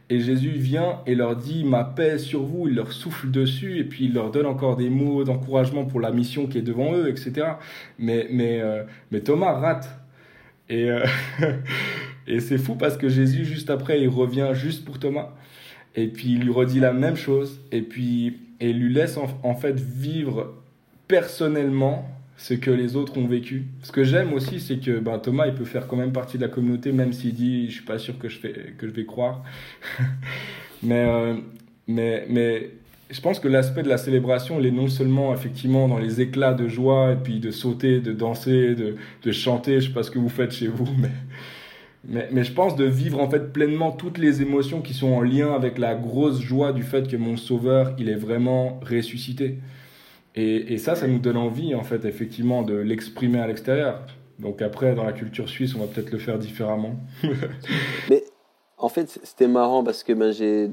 Et 0.09 0.21
Jésus 0.21 0.51
vient 0.51 1.01
et 1.07 1.15
leur 1.15 1.37
dit 1.37 1.65
Ma 1.65 1.85
paix 1.85 2.15
est 2.15 2.19
sur 2.19 2.43
vous. 2.43 2.69
Il 2.69 2.75
leur 2.75 2.93
souffle 2.93 3.31
dessus 3.31 3.79
et 3.79 3.85
puis 3.85 4.05
il 4.05 4.15
leur 4.15 4.31
donne 4.31 4.47
encore 4.47 4.77
des 4.77 4.89
mots 4.89 5.25
d'encouragement 5.25 5.85
pour 5.85 6.01
la 6.01 6.13
mission 6.13 6.47
qui 6.47 6.59
est 6.59 6.63
devant 6.63 6.95
eux, 6.95 7.09
etc. 7.09 7.47
Mais, 7.99 8.29
mais, 8.31 8.61
euh, 8.61 8.85
mais 9.11 9.21
Thomas 9.21 9.53
rate 9.53 9.89
et, 10.69 10.91
euh, 10.91 11.05
et 12.27 12.41
c'est 12.41 12.59
fou 12.59 12.75
parce 12.75 12.97
que 12.97 13.09
Jésus, 13.09 13.45
juste 13.45 13.71
après, 13.71 14.01
il 14.01 14.09
revient 14.09 14.51
juste 14.53 14.85
pour 14.85 14.99
Thomas. 14.99 15.31
Et 15.95 16.09
puis 16.09 16.33
il 16.33 16.41
lui 16.41 16.53
redit 16.53 16.81
la 16.81 16.93
même 16.93 17.17
chose. 17.17 17.61
Et 17.73 17.83
puis 17.83 18.37
et 18.61 18.73
lui 18.73 18.93
laisse 18.93 19.19
en, 19.43 19.55
fait 19.55 19.79
vivre 19.79 20.55
personnellement 21.09 22.09
ce 22.37 22.55
que 22.55 22.71
les 22.71 22.97
autres 22.97 23.17
ont 23.17 23.27
vécu. 23.27 23.67
Ce 23.83 23.91
que 23.91 24.05
j'aime 24.05 24.33
aussi, 24.33 24.61
c'est 24.61 24.79
que 24.79 24.99
ben, 24.99 25.19
Thomas, 25.19 25.47
il 25.47 25.55
peut 25.55 25.65
faire 25.65 25.87
quand 25.87 25.97
même 25.97 26.13
partie 26.13 26.37
de 26.37 26.43
la 26.43 26.49
communauté, 26.49 26.93
même 26.93 27.13
s'il 27.13 27.35
dit, 27.35 27.69
je 27.69 27.75
suis 27.77 27.85
pas 27.85 27.99
sûr 27.99 28.19
que 28.19 28.29
je, 28.29 28.39
fais, 28.39 28.75
que 28.77 28.87
je 28.87 28.93
vais 28.93 29.07
croire. 29.07 29.43
mais, 30.83 31.07
euh, 31.07 31.35
mais, 31.89 32.27
mais 32.29 32.71
je 33.11 33.21
pense 33.21 33.41
que 33.41 33.49
l'aspect 33.49 33.83
de 33.83 33.89
la 33.89 33.97
célébration, 33.97 34.61
il 34.61 34.67
est 34.67 34.71
non 34.71 34.89
seulement 34.89 35.33
effectivement 35.33 35.89
dans 35.89 35.99
les 35.99 36.21
éclats 36.21 36.53
de 36.53 36.69
joie, 36.69 37.13
et 37.13 37.17
puis 37.17 37.41
de 37.41 37.51
sauter, 37.51 38.01
de 38.01 38.13
danser, 38.13 38.75
de, 38.75 38.97
de 39.23 39.33
chanter, 39.33 39.81
je 39.81 39.89
sais 39.89 39.95
pas 39.95 40.03
ce 40.03 40.11
que 40.11 40.19
vous 40.19 40.29
faites 40.29 40.53
chez 40.53 40.69
vous, 40.69 40.89
mais, 40.99 41.11
mais, 42.09 42.29
mais, 42.33 42.45
je 42.45 42.53
pense 42.53 42.77
de 42.77 42.85
vivre 42.85 43.21
en 43.21 43.31
fait 43.31 43.53
pleinement 43.53 43.93
toutes 43.93 44.19
les 44.19 44.43
émotions 44.43 44.83
qui 44.83 44.93
sont 44.93 45.13
en 45.13 45.23
lien 45.23 45.55
avec 45.55 45.79
la 45.79 45.95
grosse 45.95 46.41
joie 46.41 46.73
du 46.73 46.83
fait 46.83 47.09
que 47.09 47.17
mon 47.17 47.37
sauveur, 47.37 47.95
il 47.99 48.09
est 48.09 48.15
vraiment 48.15 48.79
ressuscité. 48.89 49.59
Et, 50.39 50.77
ça, 50.77 50.95
ça 50.95 51.07
nous 51.07 51.19
donne 51.19 51.39
envie 51.39 51.75
en 51.75 51.83
fait 51.83 52.05
effectivement 52.05 52.63
de 52.63 52.75
l'exprimer 52.75 53.41
à 53.41 53.47
l'extérieur. 53.47 54.03
Donc 54.39 54.61
après, 54.61 54.95
dans 54.95 55.05
la 55.05 55.15
culture 55.15 55.49
suisse, 55.49 55.75
on 55.75 55.79
va 55.79 55.87
peut-être 55.87 56.11
le 56.11 56.19
faire 56.19 56.39
différemment. 56.39 56.97
mais 58.11 58.23
en 58.77 58.91
fait, 58.91 59.19
c'était 59.23 59.49
marrant 59.49 59.83
parce 59.83 60.03
que 60.03 60.13
ben, 60.13 60.33
j'ai 60.33 60.71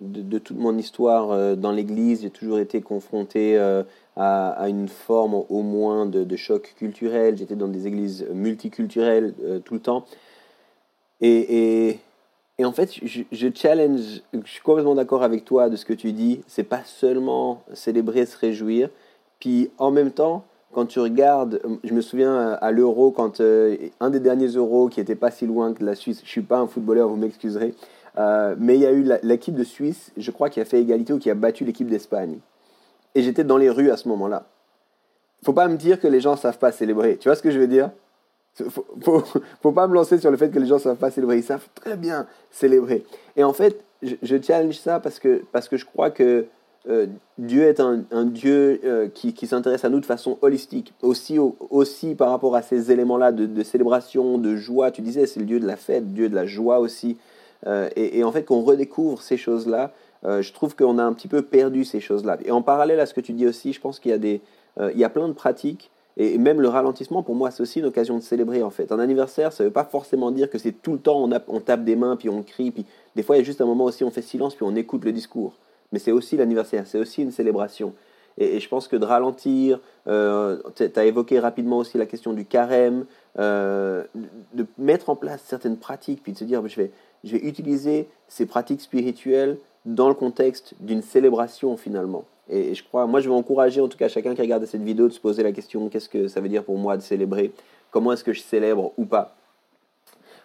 de, 0.00 0.38
toute 0.38 0.58
mon 0.58 0.76
histoire 0.76 1.56
dans 1.56 1.70
l'Église, 1.70 2.22
j'ai 2.22 2.30
toujours 2.30 2.58
été 2.58 2.82
confronté 2.82 3.56
à, 4.16 4.68
une 4.68 4.88
forme 4.88 5.34
au 5.48 5.62
moins 5.62 6.06
de, 6.06 6.36
choc 6.36 6.74
culturel. 6.76 7.38
J'étais 7.38 7.54
dans 7.54 7.68
des 7.68 7.86
églises 7.86 8.26
multiculturelles 8.34 9.32
tout 9.64 9.74
le 9.74 9.80
temps. 9.80 10.06
Et, 11.20 11.88
et, 11.88 12.00
et 12.58 12.64
en 12.64 12.72
fait, 12.72 12.92
je, 13.02 13.22
je, 13.30 13.48
challenge, 13.54 14.22
je 14.32 14.50
suis 14.50 14.60
complètement 14.60 14.94
d'accord 14.94 15.22
avec 15.22 15.44
toi 15.44 15.68
de 15.68 15.76
ce 15.76 15.84
que 15.84 15.92
tu 15.92 16.12
dis. 16.12 16.42
C'est 16.46 16.64
pas 16.64 16.82
seulement 16.84 17.62
célébrer, 17.72 18.26
se 18.26 18.36
réjouir. 18.36 18.90
Puis 19.44 19.70
en 19.76 19.90
même 19.90 20.10
temps, 20.10 20.46
quand 20.72 20.86
tu 20.86 21.00
regardes, 21.00 21.60
je 21.84 21.92
me 21.92 22.00
souviens 22.00 22.52
à 22.62 22.70
l'Euro, 22.70 23.10
quand 23.10 23.42
euh, 23.42 23.76
un 24.00 24.08
des 24.08 24.18
derniers 24.18 24.46
Euros 24.46 24.88
qui 24.88 25.00
était 25.00 25.16
pas 25.16 25.30
si 25.30 25.46
loin 25.46 25.74
que 25.74 25.84
la 25.84 25.94
Suisse, 25.94 26.22
je 26.24 26.30
suis 26.30 26.40
pas 26.40 26.60
un 26.60 26.66
footballeur, 26.66 27.10
vous 27.10 27.16
m'excuserez, 27.16 27.74
euh, 28.16 28.54
mais 28.58 28.76
il 28.76 28.80
y 28.80 28.86
a 28.86 28.92
eu 28.92 29.06
l'équipe 29.22 29.54
de 29.54 29.62
Suisse, 29.62 30.12
je 30.16 30.30
crois, 30.30 30.48
qui 30.48 30.62
a 30.62 30.64
fait 30.64 30.80
égalité 30.80 31.12
ou 31.12 31.18
qui 31.18 31.28
a 31.28 31.34
battu 31.34 31.66
l'équipe 31.66 31.86
d'Espagne. 31.86 32.38
Et 33.14 33.20
j'étais 33.20 33.44
dans 33.44 33.58
les 33.58 33.68
rues 33.68 33.90
à 33.90 33.98
ce 33.98 34.08
moment-là. 34.08 34.46
Faut 35.44 35.52
pas 35.52 35.68
me 35.68 35.76
dire 35.76 36.00
que 36.00 36.08
les 36.08 36.20
gens 36.20 36.36
savent 36.36 36.56
pas 36.56 36.72
célébrer. 36.72 37.18
Tu 37.18 37.28
vois 37.28 37.36
ce 37.36 37.42
que 37.42 37.50
je 37.50 37.58
veux 37.58 37.68
dire? 37.68 37.90
Faut, 38.54 38.86
faut, 39.02 39.22
faut, 39.60 39.72
pas 39.72 39.86
me 39.86 39.92
lancer 39.92 40.16
sur 40.16 40.30
le 40.30 40.38
fait 40.38 40.48
que 40.48 40.58
les 40.58 40.66
gens 40.66 40.78
savent 40.78 40.96
pas 40.96 41.10
célébrer. 41.10 41.36
Ils 41.36 41.44
savent 41.44 41.68
très 41.74 41.98
bien 41.98 42.26
célébrer. 42.50 43.04
Et 43.36 43.44
en 43.44 43.52
fait, 43.52 43.84
je, 44.02 44.14
je 44.22 44.40
challenge 44.40 44.78
ça 44.78 45.00
parce 45.00 45.18
que, 45.18 45.42
parce 45.52 45.68
que 45.68 45.76
je 45.76 45.84
crois 45.84 46.10
que 46.10 46.46
euh, 46.88 47.06
Dieu 47.38 47.64
est 47.64 47.80
un, 47.80 48.04
Dieu 48.24 48.80
euh, 48.84 49.08
qui, 49.08 49.46
s'intéresse 49.46 49.84
à 49.84 49.88
nous 49.88 50.00
de 50.00 50.06
façon 50.06 50.38
holistique. 50.42 50.92
Aussi, 51.02 51.38
aussi 51.38 52.14
par 52.14 52.30
rapport 52.30 52.54
à 52.56 52.62
ces 52.62 52.92
éléments-là 52.92 53.32
de, 53.32 53.62
célébration, 53.62 54.38
de 54.38 54.56
joie. 54.56 54.90
Tu 54.90 55.02
disais, 55.02 55.26
c'est 55.26 55.40
le 55.40 55.46
Dieu 55.46 55.60
de 55.60 55.66
la 55.66 55.76
fête, 55.76 56.12
Dieu 56.12 56.28
de 56.28 56.34
la 56.34 56.46
joie 56.46 56.78
aussi. 56.78 57.16
Euh, 57.66 57.88
et, 57.96 58.22
en 58.24 58.32
fait, 58.32 58.44
qu'on 58.44 58.62
redécouvre 58.62 59.22
ces 59.22 59.36
choses-là, 59.36 59.92
je 60.26 60.52
trouve 60.54 60.74
qu'on 60.74 60.96
a 60.96 61.02
un 61.04 61.12
petit 61.12 61.28
peu 61.28 61.42
perdu 61.42 61.84
ces 61.84 62.00
choses-là. 62.00 62.38
Et 62.46 62.50
en 62.50 62.62
parallèle 62.62 62.98
à 62.98 63.04
ce 63.04 63.12
que 63.12 63.20
tu 63.20 63.34
dis 63.34 63.46
aussi, 63.46 63.74
je 63.74 63.80
pense 63.80 63.98
qu'il 63.98 64.10
y 64.10 64.40
a, 64.82 64.90
y 64.90 65.04
a 65.04 65.10
plein 65.10 65.28
de 65.28 65.34
pratiques 65.34 65.90
et 66.16 66.38
même 66.38 66.60
le 66.60 66.68
ralentissement, 66.68 67.22
pour 67.22 67.34
moi, 67.34 67.50
c'est 67.50 67.62
aussi 67.62 67.80
une 67.80 67.86
occasion 67.86 68.16
de 68.16 68.22
célébrer 68.22 68.62
en 68.62 68.70
fait. 68.70 68.92
Un 68.92 69.00
anniversaire, 69.00 69.52
ça 69.52 69.64
ne 69.64 69.68
veut 69.68 69.72
pas 69.72 69.84
forcément 69.84 70.30
dire 70.30 70.48
que 70.48 70.58
c'est 70.58 70.72
tout 70.72 70.92
le 70.92 70.98
temps 70.98 71.24
on, 71.24 71.30
on, 71.48 71.60
tape 71.60 71.84
des 71.84 71.96
mains, 71.96 72.16
puis 72.16 72.28
on 72.28 72.42
crie, 72.42 72.70
puis 72.70 72.86
des 73.16 73.22
fois 73.22 73.36
il 73.36 73.40
y 73.40 73.42
a 73.42 73.44
juste 73.44 73.60
un 73.60 73.66
moment 73.66 73.84
aussi 73.84 74.04
on 74.04 74.10
fait 74.10 74.22
silence, 74.22 74.54
puis 74.54 74.64
on 74.64 74.76
écoute 74.76 75.04
le 75.04 75.12
discours. 75.12 75.54
Mais 75.94 76.00
c'est 76.00 76.10
aussi 76.10 76.36
l'anniversaire, 76.36 76.88
c'est 76.88 76.98
aussi 76.98 77.22
une 77.22 77.30
célébration. 77.30 77.92
Et, 78.36 78.58
je 78.58 78.68
pense 78.68 78.88
que 78.88 78.96
de 78.96 79.04
ralentir, 79.04 79.78
euh, 80.08 80.58
tu 80.74 80.90
as 80.96 81.04
évoqué 81.04 81.38
rapidement 81.38 81.78
aussi 81.78 81.98
la 81.98 82.06
question 82.06 82.32
du 82.32 82.44
carême, 82.44 83.04
euh, 83.38 84.02
de 84.54 84.66
mettre 84.76 85.08
en 85.08 85.14
place 85.14 85.40
certaines 85.46 85.76
pratiques, 85.76 86.20
puis 86.20 86.32
de 86.32 86.38
se 86.38 86.42
dire 86.42 86.66
je 86.66 86.80
vais, 86.80 86.90
je 87.22 87.36
vais 87.36 87.46
utiliser 87.46 88.08
ces 88.26 88.44
pratiques 88.44 88.80
spirituelles 88.80 89.56
dans 89.86 90.08
le 90.08 90.14
contexte 90.14 90.74
d'une 90.80 91.00
célébration 91.00 91.76
finalement. 91.76 92.24
Et, 92.50 92.74
je 92.74 92.82
crois, 92.82 93.06
moi 93.06 93.20
je 93.20 93.28
vais 93.28 93.36
encourager 93.36 93.80
en 93.80 93.86
tout 93.86 93.96
cas 93.96 94.08
chacun 94.08 94.34
qui 94.34 94.40
regarde 94.40 94.66
cette 94.66 94.82
vidéo 94.82 95.06
de 95.06 95.12
se 95.12 95.20
poser 95.20 95.44
la 95.44 95.52
question 95.52 95.88
qu'est-ce 95.88 96.08
que 96.08 96.26
ça 96.26 96.40
veut 96.40 96.48
dire 96.48 96.64
pour 96.64 96.76
moi 96.76 96.96
de 96.96 97.02
célébrer? 97.02 97.52
Comment 97.92 98.14
est-ce 98.14 98.24
que 98.24 98.32
je 98.32 98.40
célèbre 98.40 98.92
ou 98.96 99.04
pas? 99.04 99.36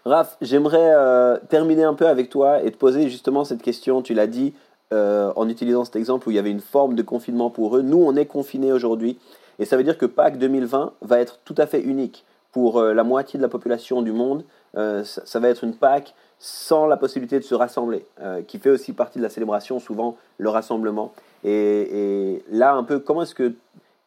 Raph, 0.05 0.37
j'aimerais 0.41 0.93
euh, 0.95 1.37
terminer 1.49 1.83
un 1.83 1.93
peu 1.93 2.07
avec 2.07 2.29
toi 2.29 2.63
et 2.63 2.71
te 2.71 2.77
poser 2.77 3.09
justement 3.09 3.43
cette 3.43 3.61
question. 3.61 4.01
Tu 4.01 4.13
l'as 4.13 4.27
dit 4.27 4.53
euh, 4.93 5.31
en 5.35 5.47
utilisant 5.49 5.85
cet 5.85 5.95
exemple 5.95 6.27
où 6.27 6.31
il 6.31 6.35
y 6.35 6.39
avait 6.39 6.51
une 6.51 6.61
forme 6.61 6.95
de 6.95 7.01
confinement 7.01 7.49
pour 7.49 7.77
eux. 7.77 7.81
Nous, 7.81 7.97
on 7.97 8.15
est 8.15 8.25
confinés 8.25 8.71
aujourd'hui 8.71 9.17
et 9.59 9.65
ça 9.65 9.77
veut 9.77 9.83
dire 9.83 9.97
que 9.97 10.05
Pâques 10.05 10.37
2020 10.37 10.93
va 11.01 11.19
être 11.19 11.39
tout 11.45 11.55
à 11.57 11.67
fait 11.67 11.81
unique 11.81 12.25
pour 12.51 12.79
euh, 12.79 12.93
la 12.93 13.03
moitié 13.03 13.37
de 13.37 13.43
la 13.43 13.49
population 13.49 14.01
du 14.01 14.11
monde. 14.11 14.43
Ça, 14.73 15.03
ça, 15.03 15.39
va 15.39 15.49
être 15.49 15.63
une 15.63 15.75
Pâques 15.75 16.13
sans 16.37 16.85
la 16.85 16.95
possibilité 16.95 17.39
de 17.39 17.43
se 17.43 17.55
rassembler, 17.55 18.05
qui 18.47 18.59
fait 18.59 18.69
aussi 18.69 18.93
partie 18.93 19.17
de 19.17 19.23
la 19.23 19.29
célébration, 19.29 19.79
souvent 19.79 20.15
le 20.37 20.47
rassemblement. 20.47 21.11
Et, 21.43 22.43
là, 22.51 22.73
un 22.73 22.83
peu, 22.83 22.99
comment 22.99 23.23
est-ce 23.23 23.35
que, 23.35 23.53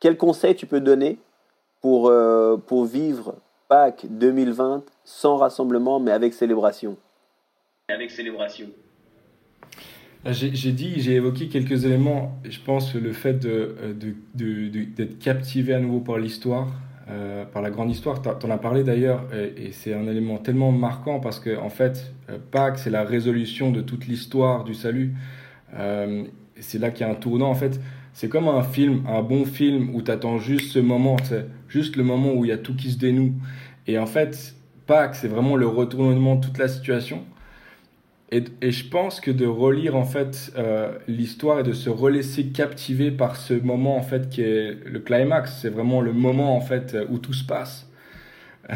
quel 0.01 0.17
conseil 0.17 0.55
tu 0.55 0.67
peux 0.67 0.81
donner 0.81 1.19
pour, 1.81 2.09
euh, 2.09 2.57
pour 2.57 2.85
vivre 2.85 3.35
Pâques 3.69 4.07
2020 4.09 4.83
sans 5.05 5.37
rassemblement, 5.37 6.01
mais 6.01 6.13
avec 6.13 6.35
célébration? 6.35 6.97
Avec 7.89 8.11
célébration. 8.11 8.69
Euh, 10.27 10.33
j'ai 10.33 10.73
dit, 10.73 11.01
j'ai 11.01 11.15
évoqué 11.15 11.49
quelques 11.49 11.85
éléments. 11.85 12.41
Je 12.49 12.59
pense 12.61 12.93
que 12.93 12.99
le 12.99 13.13
fait 13.13 13.35
d'être 13.35 13.99
de, 13.99 14.15
de, 14.35 14.85
de, 14.97 15.05
captivé 15.05 15.75
à 15.75 15.81
nouveau 15.81 16.01
par 16.01 16.19
l'histoire, 16.19 16.69
euh, 17.11 17.45
par 17.45 17.63
la 17.63 17.71
grande 17.71 17.91
histoire, 17.91 18.23
tu 18.23 18.29
en 18.29 18.51
as 18.51 18.59
parlé 18.59 18.85
d'ailleurs, 18.85 19.25
et, 19.35 19.73
c'est 19.73 19.95
un 19.95 20.07
élément 20.07 20.39
tellement 20.39 20.73
marquant 20.73 21.19
parce 21.21 21.41
que, 21.41 21.59
en 21.59 21.71
fait, 21.71 22.15
Pâques, 22.51 22.79
c'est 22.79 22.91
la 22.91 23.05
résolution 23.05 23.71
de 23.71 23.81
toute 23.81 24.07
l'histoire 24.07 24.65
du 24.65 24.75
salut 24.75 25.15
c'est 26.63 26.79
là 26.79 26.91
qu'il 26.91 27.07
y 27.07 27.09
a 27.09 27.13
un 27.13 27.17
tournant. 27.17 27.51
En 27.51 27.55
fait, 27.55 27.81
c'est 28.13 28.29
comme 28.29 28.49
un 28.49 28.63
film, 28.63 29.05
un 29.07 29.23
bon 29.23 29.45
film 29.45 29.95
où 29.95 30.03
tu 30.03 30.11
attends 30.11 30.39
juste 30.39 30.73
ce 30.73 30.79
moment, 30.79 31.17
juste 31.69 31.97
le 31.97 32.05
moment 32.05 32.33
où 32.33 32.45
il 32.45 32.49
y 32.49 32.53
a 32.53 32.59
tout 32.59 32.75
qui 32.75 32.91
se 32.91 32.99
dénoue. 32.99 33.35
Et 33.87 33.99
en 33.99 34.07
fait, 34.07 34.55
Pâques, 34.87 35.17
c'est 35.17 35.29
vraiment 35.29 35.57
le 35.57 35.67
retournement 35.67 36.37
de 36.37 36.45
toute 36.45 36.59
la 36.59 36.69
situation. 36.69 37.25
Et, 38.33 38.71
je 38.71 38.89
pense 38.89 39.21
que 39.21 39.31
de 39.31 39.47
relire 39.47 39.95
en 39.95 40.05
fait 40.05 40.53
euh, 40.57 40.91
l'histoire 41.07 41.61
et 41.61 41.63
de 41.63 41.75
se 41.75 41.91
relaisser 41.91 42.47
captiver 42.47 43.11
par 43.11 43.37
ce 43.37 43.53
moment 43.53 43.97
en 43.97 44.03
fait 44.03 44.31
qui 44.31 44.41
est 44.41 44.75
le 44.87 44.99
climax, 45.01 45.59
c'est 45.61 45.69
vraiment 45.69 46.01
le 46.01 46.15
moment 46.15 46.57
en 46.57 46.63
fait 46.63 46.97
où 47.11 47.19
tout 47.19 47.35
se 47.35 47.45
passe. 47.45 47.93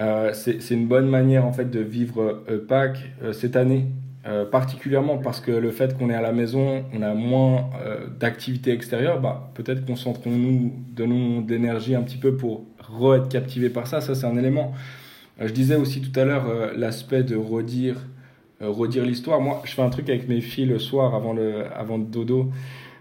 euh, 0.00 0.32
c'est 0.32 0.70
une 0.70 0.86
bonne 0.86 1.08
manière 1.08 1.44
en 1.44 1.52
fait 1.52 1.70
de 1.70 1.80
vivre 1.80 2.44
euh, 2.48 2.64
Pâques 2.66 3.10
euh, 3.22 3.32
cette 3.32 3.56
année 3.56 3.86
particulièrement 4.52 5.16
parce 5.16 5.40
que 5.40 5.50
le 5.50 5.70
fait 5.70 5.96
qu'on 5.96 6.10
est 6.10 6.14
à 6.14 6.20
la 6.20 6.30
maison, 6.30 6.84
on 6.92 7.00
a 7.00 7.14
moins 7.14 7.70
d'activités 8.20 8.70
extérieures, 8.70 9.18
bah, 9.18 9.50
peut-être 9.54 9.86
concentrons-nous, 9.86 10.74
donnons 10.92 11.40
d'énergie 11.40 11.94
un 11.94 12.02
petit 12.02 12.18
peu 12.18 12.36
pour 12.36 12.66
re-être 12.78 13.30
captivé 13.30 13.70
par 13.70 13.86
ça. 13.86 14.02
Ça, 14.02 14.14
c'est 14.14 14.26
un 14.26 14.36
élément. 14.36 14.74
Je 15.40 15.50
disais 15.50 15.74
aussi 15.74 16.02
tout 16.02 16.20
à 16.20 16.26
l'heure 16.26 16.44
l'aspect 16.76 17.22
de 17.22 17.34
redire, 17.34 17.96
redire 18.60 19.04
l'histoire. 19.04 19.40
Moi, 19.40 19.62
je 19.64 19.72
fais 19.72 19.82
un 19.82 19.90
truc 19.90 20.08
avec 20.08 20.28
mes 20.28 20.40
filles 20.40 20.66
le 20.66 20.78
soir 20.78 21.14
avant 21.14 21.32
le, 21.32 21.64
avant 21.74 21.98
dodo. 21.98 22.50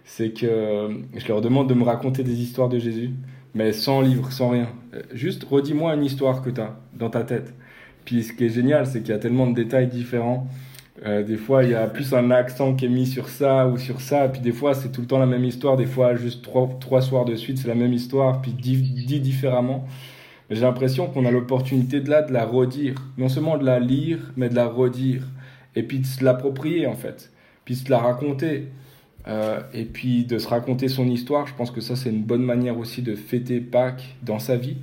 C'est 0.03 0.31
que 0.31 0.89
je 1.15 1.27
leur 1.27 1.41
demande 1.41 1.69
de 1.69 1.73
me 1.73 1.83
raconter 1.83 2.23
des 2.23 2.41
histoires 2.41 2.69
de 2.69 2.79
Jésus, 2.79 3.11
mais 3.53 3.73
sans 3.73 4.01
livre, 4.01 4.31
sans 4.31 4.49
rien. 4.49 4.69
Juste 5.13 5.43
redis-moi 5.43 5.93
une 5.93 6.03
histoire 6.03 6.41
que 6.41 6.49
tu 6.49 6.61
as 6.61 6.79
dans 6.97 7.09
ta 7.09 7.23
tête. 7.23 7.53
Puis 8.05 8.23
ce 8.23 8.33
qui 8.33 8.45
est 8.45 8.49
génial, 8.49 8.87
c'est 8.87 9.01
qu'il 9.01 9.09
y 9.09 9.13
a 9.13 9.19
tellement 9.19 9.45
de 9.45 9.53
détails 9.53 9.87
différents. 9.87 10.47
Euh, 11.05 11.23
des 11.23 11.37
fois, 11.37 11.63
il 11.63 11.71
y 11.71 11.75
a 11.75 11.87
plus 11.87 12.13
un 12.13 12.31
accent 12.31 12.75
qui 12.75 12.85
est 12.85 12.89
mis 12.89 13.05
sur 13.05 13.29
ça 13.29 13.67
ou 13.67 13.77
sur 13.77 14.01
ça. 14.01 14.27
Puis 14.27 14.41
des 14.41 14.51
fois, 14.51 14.73
c'est 14.73 14.91
tout 14.91 15.01
le 15.01 15.07
temps 15.07 15.19
la 15.19 15.25
même 15.25 15.45
histoire. 15.45 15.77
Des 15.77 15.85
fois, 15.85 16.15
juste 16.15 16.43
trois, 16.43 16.69
trois 16.79 17.01
soirs 17.01 17.25
de 17.25 17.35
suite, 17.35 17.57
c'est 17.57 17.67
la 17.67 17.75
même 17.75 17.93
histoire, 17.93 18.41
puis 18.41 18.51
dit, 18.51 18.77
dit 18.77 19.19
différemment. 19.19 19.85
J'ai 20.49 20.61
l'impression 20.61 21.07
qu'on 21.07 21.25
a 21.25 21.31
l'opportunité 21.31 22.01
de 22.01 22.09
là 22.09 22.23
de 22.23 22.33
la 22.33 22.45
redire. 22.45 22.95
Non 23.17 23.29
seulement 23.29 23.57
de 23.57 23.65
la 23.65 23.79
lire, 23.79 24.33
mais 24.35 24.49
de 24.49 24.55
la 24.55 24.67
redire. 24.67 25.23
Et 25.75 25.84
puis 25.84 25.99
de 25.99 26.05
se 26.05 26.23
l'approprier, 26.23 26.88
en 26.88 26.95
fait. 26.95 27.32
Puis 27.65 27.75
de 27.75 27.79
se 27.79 27.89
la 27.89 27.99
raconter. 27.99 28.67
Euh, 29.27 29.60
et 29.73 29.86
puis 29.86 30.25
de 30.25 30.38
se 30.39 30.47
raconter 30.47 30.88
son 30.88 31.08
histoire. 31.08 31.45
Je 31.47 31.53
pense 31.53 31.71
que 31.71 31.82
ça, 31.82 31.95
c'est 31.95 32.10
une 32.10 32.23
bonne 32.23 32.43
manière 32.43 32.77
aussi 32.77 33.01
de 33.01 33.15
fêter 33.15 33.60
Pâques 33.60 34.15
dans 34.23 34.39
sa 34.39 34.55
vie. 34.55 34.77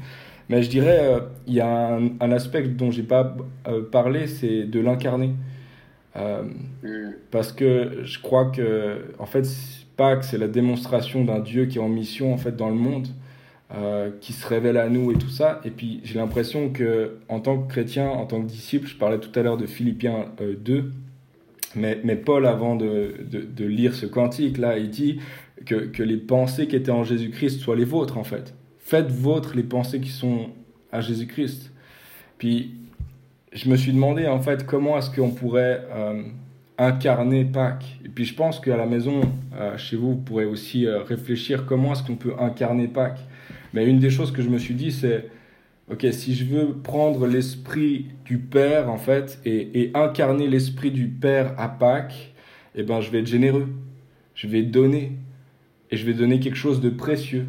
Mais 0.49 0.63
je 0.63 0.71
dirais, 0.71 1.01
euh, 1.03 1.21
il 1.47 1.55
y 1.55 1.61
a 1.61 1.97
un, 1.97 2.11
un 2.21 2.33
aspect 2.33 2.63
dont 2.63 2.91
j'ai 2.91 3.03
pas 3.03 3.37
parlé, 3.91 4.27
c'est 4.27 4.65
de 4.65 4.79
l'incarner. 4.79 5.35
Euh, 6.17 6.45
parce 7.31 7.53
que 7.53 8.01
je 8.05 8.21
crois 8.21 8.47
que, 8.47 9.13
en 9.19 9.27
fait, 9.27 9.47
Pâques, 9.97 10.25
c'est 10.25 10.39
la 10.39 10.49
démonstration 10.49 11.25
d'un 11.25 11.41
Dieu 11.41 11.67
qui 11.67 11.79
est 11.79 11.81
en 11.81 11.89
mission, 11.89 12.33
en 12.33 12.37
fait, 12.39 12.57
dans 12.57 12.69
le 12.69 12.75
monde, 12.75 13.09
euh, 13.75 14.11
qui 14.21 14.33
se 14.33 14.47
révèle 14.47 14.77
à 14.77 14.89
nous 14.89 15.11
et 15.11 15.17
tout 15.17 15.29
ça. 15.29 15.61
Et 15.65 15.71
puis, 15.71 16.01
j'ai 16.05 16.21
l'impression 16.21 16.71
que, 16.71 17.17
en 17.29 17.41
tant 17.41 17.59
que 17.59 17.69
chrétien, 17.69 18.09
en 18.09 18.25
tant 18.25 18.41
que 18.41 18.47
disciple, 18.47 18.87
je 18.87 18.95
parlais 18.95 19.19
tout 19.19 19.37
à 19.37 19.43
l'heure 19.43 19.57
de 19.57 19.67
Philippiens 19.67 20.27
2, 20.39 20.73
euh, 20.73 20.83
mais, 21.75 21.99
mais, 22.05 22.15
Paul, 22.15 22.47
avant 22.47 22.77
de, 22.77 23.17
de, 23.29 23.65
lire 23.65 23.97
ce 23.97 24.07
cantique, 24.07 24.57
là, 24.59 24.79
il 24.79 24.89
dit 24.89 25.19
que, 25.65 25.75
que 25.75 26.05
les 26.05 26.17
pensées 26.17 26.69
qui 26.69 26.77
étaient 26.77 26.93
en 26.93 27.03
Jésus-Christ 27.03 27.59
soient 27.59 27.75
les 27.75 27.85
vôtres, 27.85 28.19
en 28.19 28.23
fait. 28.23 28.55
Faites 28.79 29.11
vôtres 29.11 29.57
les 29.57 29.65
pensées 29.65 30.01
qui 30.01 30.11
sont 30.11 30.51
à 30.93 31.01
Jésus-Christ. 31.01 31.73
Puis, 32.39 32.71
je 33.53 33.69
me 33.69 33.77
suis 33.77 33.93
demandé 33.93 34.29
en 34.29 34.39
fait 34.39 34.65
comment 34.65 34.97
est-ce 34.97 35.11
qu'on 35.11 35.31
pourrait 35.31 35.85
euh, 35.91 36.23
incarner 36.79 37.45
Pâques. 37.45 37.99
Et 38.05 38.09
puis 38.11 38.25
je 38.25 38.35
pense 38.35 38.61
qu'à 38.61 38.77
la 38.77 38.87
maison, 38.87 39.23
euh, 39.59 39.77
chez 39.77 39.97
vous, 39.97 40.11
vous 40.11 40.21
pourrez 40.21 40.45
aussi 40.45 40.87
réfléchir 40.87 41.67
comment 41.67 41.95
est-ce 41.95 42.05
qu'on 42.05 42.17
peut 42.17 42.35
incarner 42.39 42.87
Pâques. 42.87 43.19
Mais 43.73 43.87
une 43.87 43.99
des 43.99 44.11
choses 44.11 44.33
que 44.33 44.43
je 44.43 44.49
me 44.49 44.59
suis 44.59 44.75
dit, 44.75 44.93
c'est, 44.93 45.31
ok, 45.91 46.07
si 46.13 46.35
je 46.35 46.45
veux 46.45 46.75
prendre 46.75 47.27
l'esprit 47.27 48.07
du 48.25 48.39
Père 48.39 48.91
en 48.91 48.99
fait 48.99 49.41
et, 49.45 49.81
et 49.83 49.91
incarner 49.97 50.49
l'esprit 50.49 50.91
du 50.91 51.09
Père 51.09 51.55
à 51.59 51.69
Pâques, 51.69 52.35
eh 52.75 52.83
ben 52.83 53.01
je 53.01 53.11
vais 53.11 53.21
être 53.21 53.27
généreux, 53.27 53.69
je 54.35 54.49
vais 54.49 54.63
donner 54.63 55.13
et 55.91 55.97
je 55.97 56.07
vais 56.07 56.15
donner 56.15 56.41
quelque 56.41 56.57
chose 56.57 56.81
de 56.81 56.91
précieux 56.91 57.47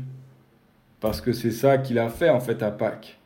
parce 1.00 1.22
que 1.22 1.34
c'est 1.34 1.52
ça 1.52 1.78
qu'il 1.78 2.00
a 2.00 2.10
fait 2.10 2.30
en 2.30 2.40
fait 2.40 2.64
à 2.64 2.72
Pâques. 2.72 3.20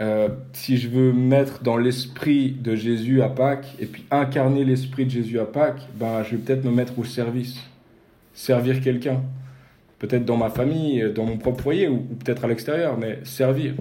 euh, 0.00 0.28
si 0.52 0.78
je 0.78 0.88
veux 0.88 1.12
mettre 1.12 1.62
dans 1.62 1.76
l'esprit 1.76 2.52
de 2.52 2.74
Jésus 2.74 3.22
à 3.22 3.28
Pâques 3.28 3.74
et 3.80 3.86
puis 3.86 4.06
incarner 4.10 4.64
l'esprit 4.64 5.04
de 5.04 5.10
Jésus 5.10 5.38
à 5.38 5.44
Pâques, 5.46 5.88
ben, 5.94 6.22
je 6.24 6.32
vais 6.32 6.38
peut-être 6.38 6.64
me 6.64 6.70
mettre 6.70 6.98
au 6.98 7.04
service, 7.04 7.56
servir 8.34 8.80
quelqu'un. 8.80 9.22
Peut-être 10.00 10.24
dans 10.24 10.36
ma 10.36 10.50
famille, 10.50 11.12
dans 11.14 11.24
mon 11.24 11.36
propre 11.36 11.62
foyer 11.62 11.86
ou, 11.86 11.98
peut-être 11.98 12.44
à 12.44 12.48
l'extérieur, 12.48 12.98
mais 12.98 13.20
servir. 13.22 13.74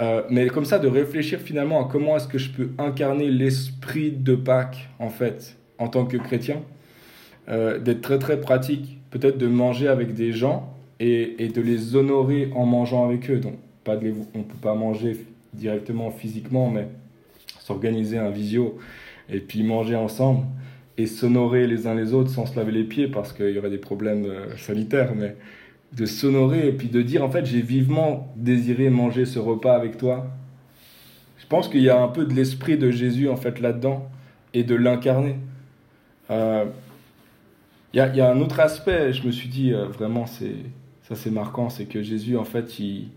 Euh, 0.00 0.22
mais 0.30 0.46
comme 0.48 0.64
ça, 0.64 0.78
de 0.78 0.88
réfléchir 0.88 1.40
finalement 1.40 1.84
à 1.84 1.88
comment 1.90 2.16
est-ce 2.16 2.28
que 2.28 2.38
je 2.38 2.50
peux 2.50 2.70
incarner 2.78 3.30
l'esprit 3.30 4.12
de 4.12 4.34
Pâques, 4.34 4.88
en 4.98 5.08
fait, 5.08 5.56
en 5.78 5.88
tant 5.88 6.04
que 6.04 6.18
chrétien. 6.18 6.62
Euh, 7.48 7.78
d'être 7.78 8.02
très 8.02 8.18
très 8.20 8.40
pratique, 8.40 9.00
peut-être 9.10 9.36
de 9.36 9.48
manger 9.48 9.88
avec 9.88 10.14
des 10.14 10.32
gens 10.32 10.76
et, 11.00 11.42
et, 11.42 11.48
de 11.48 11.60
les 11.60 11.96
honorer 11.96 12.50
en 12.54 12.66
mangeant 12.66 13.04
avec 13.04 13.28
eux. 13.30 13.38
Donc, 13.38 13.54
pas 13.82 13.96
de 13.96 14.12
on 14.34 14.38
ne 14.38 14.44
peut 14.44 14.60
pas 14.60 14.74
manger 14.74 15.16
directement 15.52 16.12
physiquement, 16.12 16.70
mais 16.70 16.86
s'organiser 17.58 18.18
un 18.18 18.30
visio 18.30 18.78
et 19.28 19.40
puis 19.40 19.62
manger 19.64 19.96
ensemble 19.96 20.46
et 20.98 21.06
s'honorer 21.06 21.66
les 21.66 21.86
uns 21.86 21.94
les 21.94 22.12
autres 22.12 22.30
sans 22.30 22.46
se 22.46 22.56
laver 22.56 22.72
les 22.72 22.84
pieds 22.84 23.08
parce 23.08 23.32
qu'il 23.32 23.50
y 23.50 23.58
aurait 23.58 23.70
des 23.70 23.78
problèmes 23.78 24.26
euh, 24.26 24.56
sanitaires, 24.56 25.14
mais 25.14 25.36
de 25.92 26.06
s'honorer 26.06 26.68
et 26.68 26.72
puis 26.72 26.88
de 26.88 27.02
dire 27.02 27.24
en 27.24 27.30
fait 27.30 27.44
j'ai 27.44 27.60
vivement 27.60 28.32
désiré 28.36 28.90
manger 28.90 29.26
ce 29.26 29.38
repas 29.38 29.74
avec 29.74 29.98
toi. 29.98 30.30
Je 31.38 31.46
pense 31.46 31.68
qu'il 31.68 31.82
y 31.82 31.90
a 31.90 32.00
un 32.00 32.08
peu 32.08 32.24
de 32.24 32.34
l'esprit 32.34 32.78
de 32.78 32.90
Jésus 32.90 33.28
en 33.28 33.36
fait 33.36 33.60
là-dedans 33.60 34.08
et 34.54 34.64
de 34.64 34.74
l'incarner. 34.74 35.36
Euh, 36.30 36.64
il 37.92 37.98
y, 37.98 38.00
a, 38.00 38.14
y, 38.14 38.20
a, 38.20 38.30
un 38.30 38.40
autre 38.40 38.60
aspect, 38.60 39.12
je 39.12 39.26
me 39.26 39.32
suis 39.32 39.48
dit 39.48 39.72
euh, 39.72 39.86
vraiment 39.86 40.26
c'est 40.26 40.56
ça 41.02 41.14
c'est 41.14 41.30
marquant, 41.30 41.68
c'est 41.68 41.84
que 41.84 42.02
Jésus 42.02 42.36
en 42.36 42.44
fait 42.44 42.78
il, 42.78 43.08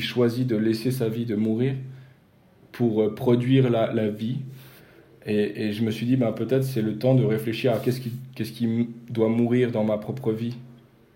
choisit 0.00 0.46
de 0.46 0.56
laisser 0.56 0.90
sa 0.90 1.08
vie 1.08 1.24
de 1.24 1.34
mourir 1.34 1.74
pour 2.72 3.14
produire 3.14 3.70
la 3.70 4.08
vie. 4.08 4.38
Et, 5.26 5.66
et, 5.66 5.72
je 5.72 5.82
me 5.82 5.90
suis 5.90 6.06
dit, 6.06 6.16
ben, 6.16 6.32
peut-être 6.32 6.62
c'est 6.62 6.82
le 6.82 6.98
temps 6.98 7.14
de 7.14 7.24
réfléchir 7.24 7.72
à 7.72 7.78
qu'est-ce 7.78 8.00
qui, 8.00 8.12
qu'est-ce 8.36 8.52
qui 8.52 8.88
doit 9.10 9.28
mourir 9.28 9.72
dans 9.72 9.82
ma 9.82 9.98
propre 9.98 10.32
vie 10.32 10.56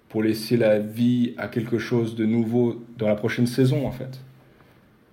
pour 0.09 0.25
laisser 0.25 0.57
la 0.57 0.81
vie 0.81 1.35
à 1.39 1.47
quelque 1.47 1.79
chose 1.79 2.17
de 2.17 2.27
nouveau 2.27 2.83
dans 2.99 3.07
la 3.07 3.15
prochaine 3.15 3.47
saison, 3.47 3.87
en 3.87 3.93
fait. 3.93 4.21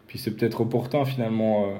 Puis 0.07 0.17
c'est 0.17 0.31
peut-être 0.31 0.61
opportun, 0.61 1.05
finalement, 1.05 1.67
euh, 1.67 1.73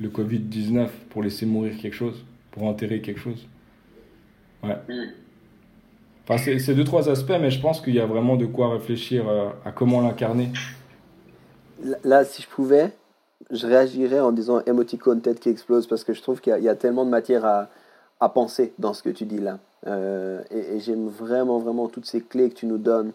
le 0.00 0.08
Covid-19 0.08 0.88
pour 1.10 1.24
laisser 1.24 1.46
mourir 1.46 1.76
quelque 1.76 1.94
chose, 1.94 2.24
pour 2.52 2.62
enterrer 2.64 3.00
quelque 3.00 3.20
chose. 3.20 3.48
Ouais. 4.62 4.76
Mm. 4.88 5.10
Enfin, 6.28 6.38
c'est 6.38 6.74
deux, 6.74 6.84
trois 6.84 7.08
aspects, 7.08 7.34
mais 7.40 7.50
je 7.50 7.60
pense 7.60 7.80
qu'il 7.80 7.94
y 7.94 8.00
a 8.00 8.06
vraiment 8.06 8.36
de 8.36 8.46
quoi 8.46 8.72
réfléchir 8.72 9.28
euh, 9.28 9.48
à 9.64 9.72
comment 9.72 10.00
l'incarner. 10.00 10.50
Là, 12.04 12.24
si 12.24 12.42
je 12.42 12.46
pouvais, 12.46 12.92
je 13.50 13.66
réagirais 13.66 14.20
en 14.20 14.32
disant 14.32 14.60
émoticône 14.66 15.20
tête 15.20 15.40
qui 15.40 15.48
explose 15.48 15.86
parce 15.86 16.04
que 16.04 16.12
je 16.12 16.22
trouve 16.22 16.40
qu'il 16.40 16.56
y, 16.58 16.68
a 16.68 16.74
tellement 16.74 17.04
de 17.04 17.10
matière 17.10 17.44
à, 17.44 17.68
à, 18.20 18.28
penser 18.28 18.72
dans 18.78 18.94
ce 18.94 19.02
que 19.02 19.10
tu 19.10 19.24
dis 19.24 19.40
là. 19.40 19.58
Euh, 19.86 20.42
et, 20.50 20.80
j'aime 20.80 21.08
vraiment, 21.08 21.58
vraiment 21.58 21.88
toutes 21.88 22.06
ces 22.06 22.20
clés 22.20 22.50
que 22.50 22.54
tu 22.54 22.66
nous 22.66 22.78
donnes. 22.78 23.12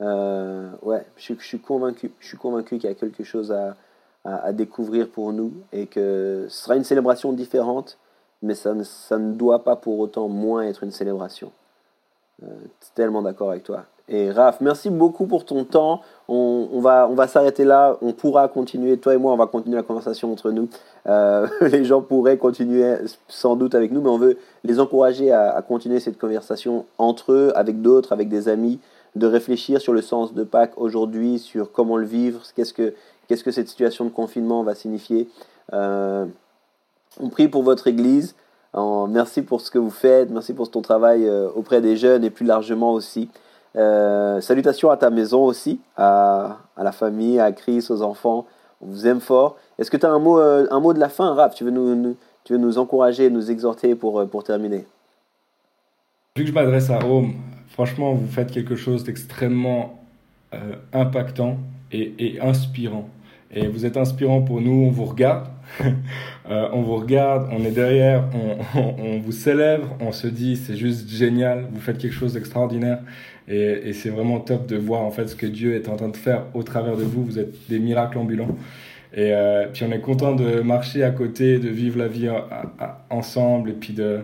Euh, 0.00 0.70
ouais, 0.82 1.04
je, 1.16 1.34
je, 1.38 1.44
suis 1.44 1.58
convaincu, 1.58 2.12
je 2.20 2.26
suis 2.26 2.36
convaincu 2.36 2.78
qu'il 2.78 2.88
y 2.88 2.92
a 2.92 2.94
quelque 2.94 3.24
chose 3.24 3.50
à, 3.50 3.76
à, 4.24 4.52
découvrir 4.52 5.08
pour 5.08 5.32
nous 5.32 5.52
et 5.72 5.86
que 5.86 6.46
ce 6.48 6.64
sera 6.64 6.76
une 6.76 6.84
célébration 6.84 7.32
différente, 7.32 7.98
mais 8.42 8.54
ça 8.54 8.74
ça 8.84 9.18
ne 9.18 9.34
doit 9.34 9.64
pas 9.64 9.76
pour 9.76 9.98
autant 9.98 10.28
moins 10.28 10.62
être 10.62 10.82
une 10.82 10.90
célébration. 10.90 11.52
Euh, 12.42 12.48
tellement 12.94 13.22
d'accord 13.22 13.50
avec 13.50 13.62
toi. 13.62 13.84
Et 14.08 14.30
Raph, 14.30 14.60
merci 14.60 14.90
beaucoup 14.90 15.26
pour 15.26 15.44
ton 15.44 15.64
temps. 15.64 16.02
On, 16.28 16.80
va, 16.80 17.08
on 17.10 17.14
va 17.14 17.26
s'arrêter 17.26 17.64
là. 17.64 17.96
On 18.02 18.12
pourra 18.12 18.46
continuer, 18.48 18.98
toi 18.98 19.14
et 19.14 19.16
moi, 19.16 19.32
on 19.32 19.36
va 19.36 19.46
continuer 19.46 19.76
la 19.76 19.82
conversation 19.82 20.30
entre 20.32 20.50
nous. 20.52 20.68
Euh, 21.06 21.48
les 21.62 21.84
gens 21.84 22.02
pourraient 22.02 22.38
continuer 22.38 22.96
sans 23.26 23.56
doute 23.56 23.74
avec 23.74 23.90
nous, 23.90 24.00
mais 24.00 24.10
on 24.10 24.18
veut 24.18 24.38
les 24.64 24.78
encourager 24.78 25.32
à, 25.32 25.50
à 25.50 25.62
continuer 25.62 25.98
cette 25.98 26.18
conversation 26.18 26.84
entre 26.98 27.32
eux, 27.32 27.52
avec 27.56 27.82
d'autres, 27.82 28.12
avec 28.12 28.28
des 28.28 28.48
amis, 28.48 28.78
de 29.16 29.26
réfléchir 29.26 29.80
sur 29.80 29.92
le 29.92 30.02
sens 30.02 30.34
de 30.34 30.44
Pâques 30.44 30.74
aujourd'hui, 30.76 31.38
sur 31.38 31.72
comment 31.72 31.96
le 31.96 32.06
vivre, 32.06 32.42
qu'est-ce 32.54 32.74
que, 32.74 32.94
qu'est-ce 33.26 33.42
que 33.42 33.50
cette 33.50 33.68
situation 33.68 34.04
de 34.04 34.10
confinement 34.10 34.62
va 34.62 34.74
signifier. 34.74 35.28
Euh, 35.72 36.26
on 37.18 37.28
prie 37.28 37.48
pour 37.48 37.62
votre 37.62 37.86
Église. 37.86 38.36
Merci 39.08 39.42
pour 39.42 39.60
ce 39.60 39.70
que 39.70 39.78
vous 39.78 39.90
faites, 39.90 40.30
merci 40.30 40.52
pour 40.52 40.70
ton 40.70 40.82
travail 40.82 41.26
euh, 41.26 41.48
auprès 41.54 41.80
des 41.80 41.96
jeunes 41.96 42.24
et 42.24 42.30
plus 42.30 42.46
largement 42.46 42.92
aussi. 42.92 43.28
Euh, 43.76 44.40
salutations 44.40 44.90
à 44.90 44.96
ta 44.96 45.10
maison 45.10 45.44
aussi, 45.44 45.80
à, 45.96 46.58
la 46.76 46.92
famille, 46.92 47.40
à 47.40 47.52
Chris, 47.52 47.86
aux 47.90 48.02
enfants. 48.02 48.46
On 48.80 48.86
vous 48.86 49.06
aime 49.06 49.20
fort. 49.20 49.56
Est-ce 49.78 49.90
que 49.90 49.96
tu 49.96 50.06
as 50.06 50.10
un 50.10 50.18
mot, 50.18 50.38
euh, 50.38 50.66
un 50.70 50.80
mot 50.80 50.92
de 50.92 51.00
la 51.00 51.08
fin, 51.08 51.34
Raph? 51.34 51.54
Tu 51.54 51.64
veux, 51.64 51.70
nous, 51.70 52.16
tu 52.44 52.52
veux 52.54 52.58
nous 52.58 52.78
encourager, 52.78 53.30
nous 53.30 53.50
exhorter 53.50 53.94
pour, 53.94 54.26
pour 54.28 54.44
terminer? 54.44 54.86
Vu 56.36 56.44
que 56.44 56.48
je 56.48 56.54
m'adresse 56.54 56.90
à 56.90 56.98
Rome, 56.98 57.34
franchement, 57.68 58.14
vous 58.14 58.28
faites 58.28 58.50
quelque 58.50 58.76
chose 58.76 59.04
d'extrêmement 59.04 59.98
impactant 60.92 61.58
et, 61.92 62.38
inspirant. 62.40 63.08
Et 63.50 63.68
vous 63.68 63.86
êtes 63.86 63.96
inspirant 63.96 64.42
pour 64.42 64.60
nous, 64.60 64.86
on 64.86 64.90
vous 64.90 65.04
regarde. 65.04 65.46
on 66.48 66.82
vous 66.82 66.96
regarde, 66.96 67.48
on 67.52 67.64
est 67.64 67.70
derrière, 67.70 68.24
on, 68.34 68.78
on, 68.98 69.18
vous 69.18 69.32
célèbre, 69.32 69.96
on 70.00 70.12
se 70.12 70.26
dit 70.26 70.56
c'est 70.56 70.76
juste 70.76 71.08
génial, 71.08 71.66
vous 71.70 71.80
faites 71.80 71.98
quelque 71.98 72.14
chose 72.14 72.34
d'extraordinaire. 72.34 73.00
Et, 73.48 73.88
et 73.88 73.92
c'est 73.92 74.10
vraiment 74.10 74.40
top 74.40 74.66
de 74.66 74.76
voir 74.76 75.02
en 75.02 75.10
fait 75.10 75.28
ce 75.28 75.36
que 75.36 75.46
Dieu 75.46 75.74
est 75.74 75.88
en 75.88 75.96
train 75.96 76.08
de 76.08 76.16
faire 76.16 76.44
au 76.54 76.62
travers 76.62 76.96
de 76.96 77.04
vous. 77.04 77.24
Vous 77.24 77.38
êtes 77.38 77.54
des 77.68 77.78
miracles 77.78 78.18
ambulants. 78.18 78.56
Et 79.14 79.32
euh, 79.32 79.66
puis 79.72 79.84
on 79.84 79.92
est 79.92 80.00
content 80.00 80.34
de 80.34 80.60
marcher 80.60 81.02
à 81.02 81.10
côté, 81.10 81.58
de 81.58 81.68
vivre 81.68 81.98
la 81.98 82.08
vie 82.08 82.28
ensemble 83.08 83.70
et 83.70 83.72
puis 83.72 83.94
de, 83.94 84.20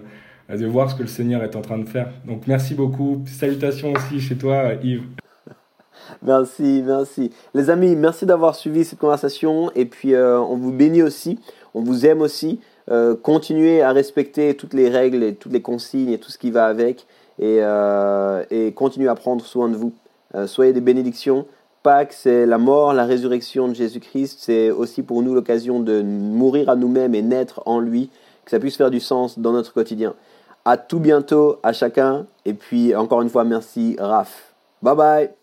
de 0.50 0.66
voir 0.66 0.90
ce 0.90 0.94
que 0.94 1.02
le 1.02 1.08
Seigneur 1.08 1.42
est 1.42 1.56
en 1.56 1.62
train 1.62 1.78
de 1.78 1.88
faire. 1.88 2.08
Donc 2.26 2.46
merci 2.46 2.74
beaucoup. 2.74 3.22
Salutations 3.26 3.92
aussi 3.92 4.20
chez 4.20 4.36
toi, 4.36 4.74
Yves. 4.82 5.21
Merci, 6.22 6.82
merci. 6.84 7.30
Les 7.54 7.70
amis, 7.70 7.96
merci 7.96 8.26
d'avoir 8.26 8.54
suivi 8.54 8.84
cette 8.84 8.98
conversation 8.98 9.70
et 9.74 9.84
puis 9.84 10.14
euh, 10.14 10.40
on 10.40 10.56
vous 10.56 10.72
bénit 10.72 11.02
aussi, 11.02 11.38
on 11.74 11.82
vous 11.82 12.06
aime 12.06 12.20
aussi. 12.20 12.60
Euh, 12.90 13.14
continuez 13.14 13.80
à 13.82 13.92
respecter 13.92 14.54
toutes 14.54 14.74
les 14.74 14.88
règles 14.88 15.22
et 15.22 15.34
toutes 15.34 15.52
les 15.52 15.62
consignes 15.62 16.10
et 16.10 16.18
tout 16.18 16.30
ce 16.30 16.38
qui 16.38 16.50
va 16.50 16.66
avec 16.66 17.06
et, 17.38 17.58
euh, 17.60 18.42
continuez 18.74 19.08
à 19.08 19.14
prendre 19.14 19.44
soin 19.44 19.68
de 19.68 19.76
vous. 19.76 19.92
Soyez 20.46 20.72
des 20.72 20.80
bénédictions. 20.80 21.46
Pâques, 21.82 22.12
c'est 22.12 22.46
la 22.46 22.58
mort, 22.58 22.94
la 22.94 23.04
résurrection 23.04 23.68
de 23.68 23.74
Jésus-Christ. 23.74 24.38
C'est 24.40 24.70
aussi 24.70 25.02
pour 25.02 25.22
nous 25.22 25.34
l'occasion 25.34 25.80
de 25.80 26.00
mourir 26.00 26.68
à 26.68 26.76
nous-mêmes 26.76 27.14
et 27.14 27.22
naître 27.22 27.60
en 27.66 27.80
lui, 27.80 28.08
que 28.44 28.50
ça 28.50 28.58
puisse 28.58 28.76
faire 28.76 28.90
du 28.90 29.00
sens 29.00 29.38
dans 29.38 29.52
notre 29.52 29.72
quotidien. 29.72 30.14
À 30.64 30.76
tout 30.76 31.00
bientôt 31.00 31.58
à 31.62 31.72
chacun. 31.72 32.26
Et 32.44 32.54
puis, 32.54 32.94
encore 32.94 33.22
une 33.22 33.30
fois, 33.30 33.44
merci, 33.44 33.96
Raph. 33.98 34.54
Bye 34.80 34.96
bye. 34.96 35.41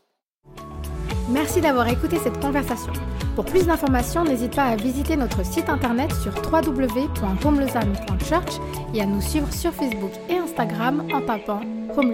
Merci 1.32 1.62
d'avoir 1.62 1.88
écouté 1.88 2.18
cette 2.18 2.40
conversation. 2.40 2.92
Pour 3.36 3.46
plus 3.46 3.68
d'informations, 3.68 4.24
n'hésite 4.24 4.56
pas 4.56 4.66
à 4.66 4.76
visiter 4.76 5.16
notre 5.16 5.46
site 5.46 5.70
internet 5.70 6.12
sur 6.22 6.34
www.homelezam.church 6.52 8.60
et 8.94 9.02
à 9.02 9.06
nous 9.06 9.22
suivre 9.22 9.54
sur 9.54 9.72
Facebook 9.72 10.12
et 10.30 10.38
Instagram 10.38 11.08
en 11.14 11.22
tapant 11.22 11.62
Home 11.96 12.12